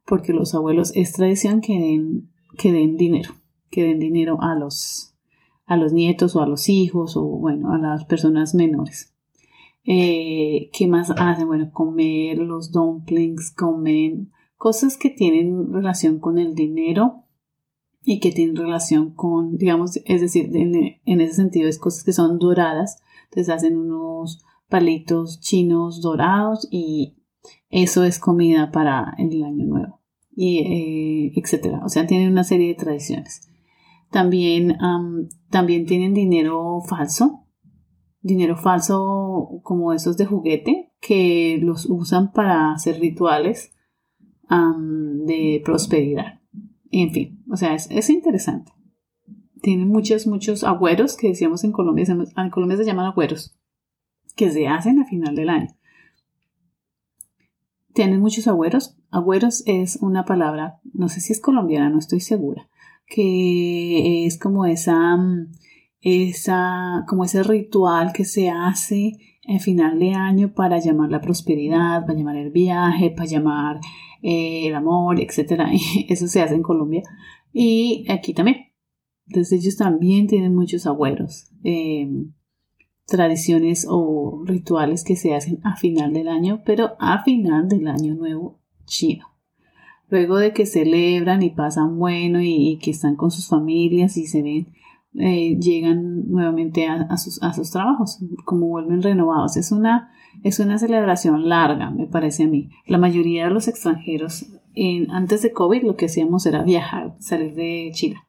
porque 0.04 0.34
los 0.34 0.54
abuelos 0.54 0.92
es 0.94 1.12
tradición 1.12 1.62
que 1.62 1.80
den, 1.80 2.28
que 2.58 2.70
den 2.70 2.96
dinero, 2.96 3.32
que 3.70 3.82
den 3.82 3.98
dinero 3.98 4.38
a 4.42 4.54
los, 4.54 5.14
a 5.64 5.76
los 5.76 5.92
nietos 5.92 6.36
o 6.36 6.42
a 6.42 6.46
los 6.46 6.68
hijos 6.68 7.16
o, 7.16 7.24
bueno, 7.24 7.72
a 7.72 7.78
las 7.78 8.04
personas 8.04 8.54
menores. 8.54 9.14
Eh, 9.84 10.68
¿Qué 10.72 10.86
más 10.86 11.10
hacen? 11.16 11.46
Bueno, 11.46 11.70
comer 11.72 12.38
los 12.38 12.72
dumplings, 12.72 13.52
comen 13.52 14.32
cosas 14.58 14.98
que 14.98 15.10
tienen 15.10 15.72
relación 15.72 16.18
con 16.18 16.38
el 16.38 16.54
dinero 16.54 17.25
y 18.08 18.20
que 18.20 18.30
tienen 18.30 18.54
relación 18.54 19.10
con, 19.10 19.56
digamos, 19.56 19.96
es 20.04 20.20
decir, 20.20 20.48
en, 20.54 21.20
ese 21.20 21.34
sentido 21.34 21.68
es 21.68 21.80
cosas 21.80 22.04
que 22.04 22.12
son 22.12 22.38
doradas, 22.38 23.02
entonces 23.24 23.52
hacen 23.52 23.76
unos 23.76 24.44
palitos 24.68 25.40
chinos 25.40 26.00
dorados 26.00 26.68
y 26.70 27.16
eso 27.68 28.04
es 28.04 28.20
comida 28.20 28.70
para 28.70 29.12
el 29.18 29.42
año 29.42 29.66
nuevo 29.66 30.00
y 30.36 30.58
eh, 30.60 31.32
etcétera. 31.34 31.80
O 31.84 31.88
sea, 31.88 32.06
tienen 32.06 32.30
una 32.30 32.44
serie 32.44 32.68
de 32.68 32.74
tradiciones. 32.76 33.50
También, 34.12 34.78
también 35.50 35.84
tienen 35.84 36.14
dinero 36.14 36.80
falso, 36.88 37.44
dinero 38.20 38.56
falso 38.56 39.60
como 39.64 39.92
esos 39.92 40.16
de 40.16 40.26
juguete 40.26 40.92
que 41.00 41.58
los 41.60 41.86
usan 41.86 42.30
para 42.30 42.72
hacer 42.72 43.00
rituales 43.00 43.72
de 44.48 45.60
prosperidad. 45.64 46.40
En 46.90 47.12
fin, 47.12 47.44
o 47.50 47.56
sea, 47.56 47.74
es, 47.74 48.10
interesante. 48.10 48.72
Tienen 49.62 49.88
muchos, 49.88 50.26
muchos 50.26 50.64
agüeros 50.64 51.16
que 51.16 51.28
decíamos 51.28 51.64
en 51.64 51.72
Colombia, 51.72 52.04
en 52.08 52.50
Colombia 52.50 52.76
se 52.76 52.84
llaman 52.84 53.06
agüeros, 53.06 53.56
que 54.36 54.50
se 54.50 54.68
hacen 54.68 55.00
a 55.00 55.06
final 55.06 55.34
del 55.34 55.48
año. 55.48 55.68
Tienen 57.94 58.20
muchos 58.20 58.46
agüeros. 58.46 58.96
Agüeros 59.10 59.62
es 59.66 59.96
una 60.02 60.24
palabra, 60.24 60.80
no 60.92 61.08
sé 61.08 61.20
si 61.20 61.32
es 61.32 61.40
colombiana, 61.40 61.88
no 61.88 61.98
estoy 61.98 62.20
segura, 62.20 62.68
que 63.06 64.26
es 64.26 64.38
como 64.38 64.66
esa, 64.66 65.16
esa, 66.00 67.04
como 67.08 67.24
ese 67.24 67.42
ritual 67.42 68.12
que 68.12 68.24
se 68.24 68.50
hace 68.50 69.12
en 69.46 69.60
final 69.60 69.98
de 69.98 70.12
año 70.14 70.52
para 70.52 70.78
llamar 70.78 71.10
la 71.10 71.20
prosperidad, 71.20 72.04
para 72.04 72.18
llamar 72.18 72.36
el 72.36 72.50
viaje, 72.50 73.10
para 73.10 73.28
llamar 73.28 73.80
eh, 74.22 74.68
el 74.68 74.74
amor, 74.74 75.20
etc. 75.20 75.62
Eso 76.08 76.26
se 76.26 76.42
hace 76.42 76.54
en 76.54 76.62
Colombia 76.62 77.02
y 77.52 78.04
aquí 78.08 78.34
también. 78.34 78.66
Entonces 79.28 79.60
ellos 79.60 79.76
también 79.76 80.26
tienen 80.26 80.54
muchos 80.54 80.86
agüeros, 80.86 81.50
em, 81.64 82.32
tradiciones 83.06 83.86
o 83.88 84.42
rituales 84.44 85.04
que 85.04 85.16
se 85.16 85.34
hacen 85.34 85.60
a 85.64 85.76
final 85.76 86.12
del 86.12 86.28
año, 86.28 86.62
pero 86.64 86.96
a 86.98 87.22
final 87.24 87.68
del 87.68 87.88
año 87.88 88.14
nuevo 88.14 88.60
chino. 88.84 89.26
Luego 90.08 90.38
de 90.38 90.52
que 90.52 90.66
celebran 90.66 91.42
y 91.42 91.50
pasan 91.50 91.98
bueno 91.98 92.40
y 92.40 92.78
que 92.80 92.92
están 92.92 93.16
con 93.16 93.32
sus 93.32 93.48
familias 93.48 94.16
y 94.16 94.26
se 94.26 94.42
ven 94.42 94.68
eh, 95.18 95.56
llegan 95.58 96.28
nuevamente 96.28 96.86
a, 96.86 97.16
sus, 97.16 97.42
a, 97.42 97.52
sus, 97.52 97.70
trabajos, 97.70 98.18
como 98.44 98.68
vuelven 98.68 99.02
renovados. 99.02 99.56
Es 99.56 99.72
una, 99.72 100.10
es 100.42 100.60
una 100.60 100.78
celebración 100.78 101.48
larga, 101.48 101.90
me 101.90 102.06
parece 102.06 102.44
a 102.44 102.48
mí. 102.48 102.70
La 102.86 102.98
mayoría 102.98 103.44
de 103.44 103.50
los 103.50 103.68
extranjeros, 103.68 104.46
en, 104.74 105.10
antes 105.10 105.42
de 105.42 105.52
COVID, 105.52 105.84
lo 105.84 105.96
que 105.96 106.06
hacíamos 106.06 106.44
era 106.46 106.62
viajar, 106.62 107.16
salir 107.18 107.54
de 107.54 107.90
China. 107.94 108.26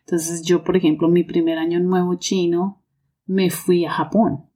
Entonces 0.00 0.42
yo, 0.42 0.62
por 0.62 0.76
ejemplo, 0.76 1.08
mi 1.08 1.24
primer 1.24 1.58
año 1.58 1.80
nuevo 1.80 2.14
chino, 2.16 2.82
me 3.26 3.50
fui 3.50 3.84
a 3.84 3.90
Japón 3.90 4.46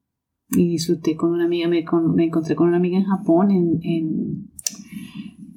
y 0.50 0.68
disfruté 0.68 1.16
con 1.16 1.32
una 1.32 1.46
amiga, 1.46 1.68
me, 1.68 1.84
me 2.14 2.24
encontré 2.24 2.54
con 2.54 2.68
una 2.68 2.76
amiga 2.76 2.98
en 2.98 3.04
Japón, 3.04 3.50
en, 3.50 3.80
en 3.82 4.50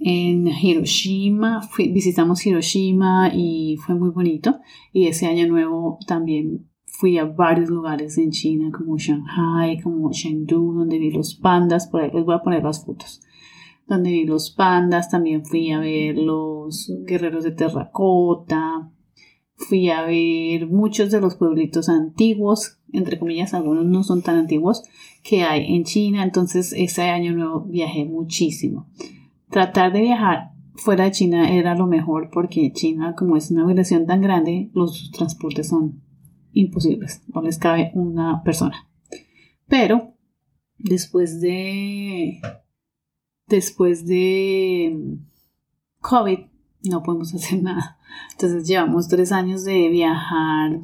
en 0.05 0.47
Hiroshima, 0.47 1.61
visitamos 1.77 2.45
Hiroshima 2.45 3.31
y 3.33 3.77
fue 3.77 3.95
muy 3.95 4.09
bonito. 4.09 4.59
Y 4.91 5.07
ese 5.07 5.27
año 5.27 5.47
nuevo 5.47 5.97
también 6.05 6.67
fui 6.85 7.17
a 7.17 7.25
varios 7.25 7.69
lugares 7.69 8.17
en 8.17 8.31
China, 8.31 8.69
como 8.77 8.97
Shanghai, 8.97 9.81
como 9.81 10.11
Chengdu, 10.11 10.73
donde 10.73 10.99
vi 10.99 11.09
los 11.09 11.35
pandas, 11.35 11.87
por 11.87 12.01
ahí 12.01 12.11
les 12.13 12.25
voy 12.25 12.35
a 12.35 12.43
poner 12.43 12.63
las 12.63 12.85
fotos. 12.85 13.21
Donde 13.87 14.11
vi 14.11 14.25
los 14.25 14.51
pandas, 14.51 15.09
también 15.09 15.45
fui 15.45 15.71
a 15.71 15.79
ver 15.79 16.17
los 16.17 16.91
guerreros 17.05 17.45
de 17.45 17.51
terracota, 17.51 18.91
fui 19.55 19.89
a 19.89 20.03
ver 20.03 20.67
muchos 20.67 21.11
de 21.11 21.21
los 21.21 21.35
pueblitos 21.35 21.87
antiguos, 21.87 22.79
entre 22.91 23.19
comillas, 23.19 23.53
algunos 23.53 23.85
no 23.85 24.03
son 24.03 24.21
tan 24.21 24.35
antiguos, 24.35 24.83
que 25.23 25.43
hay 25.43 25.73
en 25.73 25.85
China. 25.85 26.23
Entonces, 26.23 26.73
ese 26.75 27.03
año 27.03 27.33
nuevo 27.33 27.61
viajé 27.61 28.03
muchísimo 28.03 28.89
tratar 29.53 29.93
de 29.93 30.01
viajar 30.01 30.51
fuera 30.73 31.03
de 31.05 31.11
China 31.11 31.55
era 31.55 31.75
lo 31.75 31.85
mejor 31.85 32.31
porque 32.33 32.73
China, 32.73 33.13
como 33.15 33.37
es 33.37 33.51
una 33.51 33.65
migración 33.65 34.07
tan 34.07 34.19
grande, 34.19 34.71
los 34.73 35.11
transportes 35.11 35.69
son 35.69 36.01
imposibles, 36.51 37.21
no 37.27 37.41
les 37.43 37.59
cabe 37.59 37.91
una 37.93 38.41
persona. 38.43 38.89
Pero 39.67 40.15
después 40.79 41.39
de 41.39 42.39
después 43.47 44.07
de 44.07 45.19
COVID 46.01 46.39
no 46.89 47.03
podemos 47.03 47.33
hacer 47.35 47.61
nada. 47.61 47.99
Entonces 48.31 48.67
llevamos 48.67 49.07
tres 49.07 49.31
años 49.31 49.63
de 49.63 49.87
viajar 49.89 50.81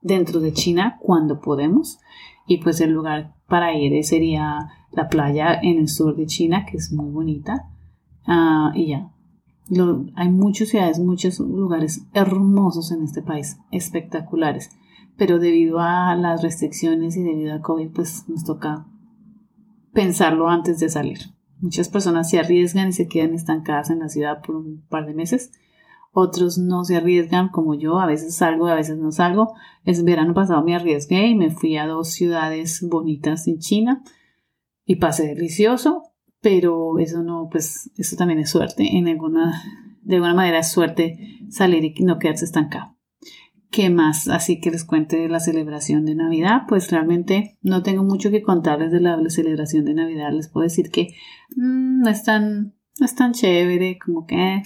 dentro 0.00 0.38
de 0.38 0.52
China 0.52 0.98
cuando 1.02 1.40
podemos 1.40 1.98
y 2.46 2.58
pues 2.58 2.80
el 2.80 2.92
lugar 2.92 3.34
para 3.48 3.76
ir 3.76 4.04
sería 4.04 4.68
la 4.92 5.08
playa 5.08 5.58
en 5.60 5.78
el 5.78 5.88
sur 5.88 6.14
de 6.14 6.26
China 6.26 6.64
que 6.70 6.76
es 6.76 6.92
muy 6.92 7.10
bonita 7.10 7.72
Ah, 8.26 8.72
y 8.74 8.88
ya. 8.88 9.10
hay 10.16 10.28
muchas 10.30 10.68
ciudades, 10.68 10.98
muchos 10.98 11.38
lugares 11.38 12.06
hermosos 12.12 12.92
en 12.92 13.02
este 13.02 13.22
país, 13.22 13.58
espectaculares. 13.70 14.70
Pero 15.16 15.38
debido 15.38 15.78
a 15.80 16.14
las 16.14 16.42
restricciones 16.42 17.16
y 17.16 17.22
debido 17.22 17.54
a 17.54 17.62
COVID, 17.62 17.90
pues 17.90 18.28
nos 18.28 18.44
toca 18.44 18.86
pensarlo 19.92 20.48
antes 20.48 20.78
de 20.78 20.90
salir. 20.90 21.18
Muchas 21.60 21.88
personas 21.88 22.28
se 22.28 22.38
arriesgan 22.38 22.88
y 22.88 22.92
se 22.92 23.08
quedan 23.08 23.32
estancadas 23.32 23.88
en 23.88 24.00
la 24.00 24.10
ciudad 24.10 24.42
por 24.42 24.56
un 24.56 24.84
par 24.88 25.06
de 25.06 25.14
meses. 25.14 25.52
Otros 26.12 26.58
no 26.58 26.84
se 26.84 26.96
arriesgan 26.96 27.48
como 27.48 27.74
yo, 27.74 27.98
a 27.98 28.06
veces 28.06 28.36
salgo, 28.36 28.66
a 28.66 28.74
veces 28.74 28.98
no 28.98 29.10
salgo. 29.10 29.54
El 29.84 30.02
verano 30.04 30.34
pasado 30.34 30.62
me 30.62 30.74
arriesgué 30.74 31.28
y 31.28 31.34
me 31.34 31.50
fui 31.50 31.76
a 31.76 31.86
dos 31.86 32.10
ciudades 32.10 32.86
bonitas 32.86 33.48
en 33.48 33.58
China 33.58 34.02
y 34.84 34.96
pasé 34.96 35.26
delicioso 35.26 36.02
pero 36.40 36.98
eso 36.98 37.22
no, 37.22 37.48
pues 37.50 37.90
eso 37.96 38.16
también 38.16 38.38
es 38.38 38.50
suerte, 38.50 38.96
en 38.96 39.08
alguna, 39.08 39.62
de 40.02 40.16
alguna 40.16 40.34
manera 40.34 40.60
es 40.60 40.70
suerte 40.70 41.18
salir 41.50 41.84
y 41.84 42.04
no 42.04 42.18
quedarse 42.18 42.44
estancado. 42.44 42.96
¿Qué 43.70 43.90
más? 43.90 44.28
Así 44.28 44.60
que 44.60 44.70
les 44.70 44.84
cuente 44.84 45.16
de 45.16 45.28
la 45.28 45.40
celebración 45.40 46.06
de 46.06 46.14
Navidad. 46.14 46.62
Pues 46.68 46.90
realmente 46.90 47.58
no 47.62 47.82
tengo 47.82 48.04
mucho 48.04 48.30
que 48.30 48.42
contarles 48.42 48.92
de 48.92 49.00
la 49.00 49.18
celebración 49.28 49.84
de 49.84 49.94
Navidad. 49.94 50.32
Les 50.32 50.48
puedo 50.48 50.64
decir 50.64 50.90
que 50.90 51.14
mm, 51.56 52.00
no, 52.00 52.08
es 52.08 52.22
tan, 52.22 52.74
no 52.98 53.04
es 53.04 53.14
tan 53.14 53.32
chévere 53.32 53.98
como 53.98 54.24
que 54.24 54.62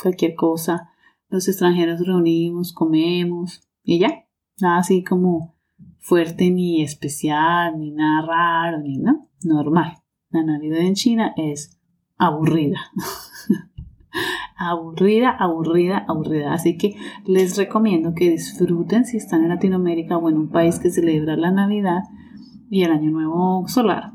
cualquier 0.00 0.34
cosa. 0.34 0.90
Los 1.28 1.48
extranjeros 1.48 2.06
reunimos, 2.06 2.72
comemos 2.72 3.62
y 3.82 3.98
ya. 3.98 4.26
Nada 4.60 4.78
así 4.78 5.02
como 5.02 5.56
fuerte 5.98 6.50
ni 6.50 6.82
especial, 6.82 7.78
ni 7.78 7.90
nada 7.90 8.26
raro, 8.26 8.78
ni 8.80 8.98
no, 8.98 9.30
normal. 9.42 10.01
La 10.32 10.42
Navidad 10.42 10.80
en 10.80 10.94
China 10.94 11.34
es 11.36 11.78
aburrida. 12.18 12.80
aburrida, 14.56 15.30
aburrida, 15.30 16.04
aburrida. 16.08 16.52
Así 16.52 16.76
que 16.76 16.96
les 17.26 17.56
recomiendo 17.56 18.14
que 18.14 18.30
disfruten 18.30 19.04
si 19.04 19.18
están 19.18 19.42
en 19.42 19.50
Latinoamérica 19.50 20.16
o 20.16 20.28
en 20.28 20.38
un 20.38 20.48
país 20.48 20.78
que 20.78 20.90
celebra 20.90 21.36
la 21.36 21.50
Navidad 21.50 22.02
y 22.70 22.84
el 22.84 22.92
Año 22.92 23.10
Nuevo 23.10 23.68
Solar. 23.68 24.14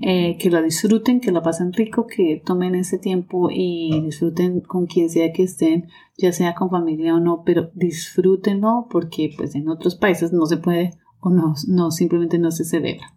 Eh, 0.00 0.36
que 0.38 0.50
la 0.50 0.60
disfruten, 0.60 1.20
que 1.20 1.32
la 1.32 1.42
pasen 1.42 1.72
rico, 1.72 2.06
que 2.06 2.42
tomen 2.44 2.74
ese 2.74 2.98
tiempo 2.98 3.48
y 3.50 4.02
disfruten 4.02 4.60
con 4.60 4.86
quien 4.86 5.08
sea 5.08 5.32
que 5.32 5.44
estén, 5.44 5.86
ya 6.18 6.32
sea 6.32 6.54
con 6.54 6.68
familia 6.68 7.14
o 7.14 7.20
no, 7.20 7.42
pero 7.44 7.70
disfrútenlo 7.74 8.88
porque 8.90 9.30
pues 9.34 9.54
en 9.54 9.68
otros 9.68 9.94
países 9.94 10.32
no 10.32 10.46
se 10.46 10.56
puede 10.56 10.90
o 11.20 11.30
no, 11.30 11.54
no 11.68 11.90
simplemente 11.90 12.38
no 12.38 12.50
se 12.50 12.64
celebra. 12.64 13.14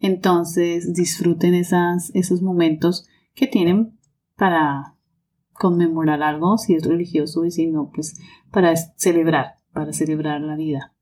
Entonces 0.00 0.92
disfruten 0.94 1.54
esos 1.54 2.42
momentos 2.42 3.06
que 3.34 3.46
tienen 3.46 3.98
para 4.36 4.96
conmemorar 5.52 6.22
algo, 6.22 6.56
si 6.56 6.74
es 6.74 6.84
religioso 6.84 7.44
y 7.44 7.50
si 7.50 7.66
no, 7.66 7.90
pues 7.94 8.18
para 8.50 8.74
celebrar, 8.74 9.58
para 9.72 9.92
celebrar 9.92 10.40
la 10.40 10.56
vida. 10.56 10.94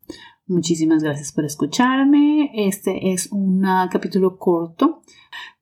Muchísimas 0.47 1.03
gracias 1.03 1.33
por 1.33 1.45
escucharme. 1.45 2.51
Este 2.55 3.13
es 3.13 3.31
un 3.31 3.63
capítulo 3.91 4.39
corto. 4.39 5.03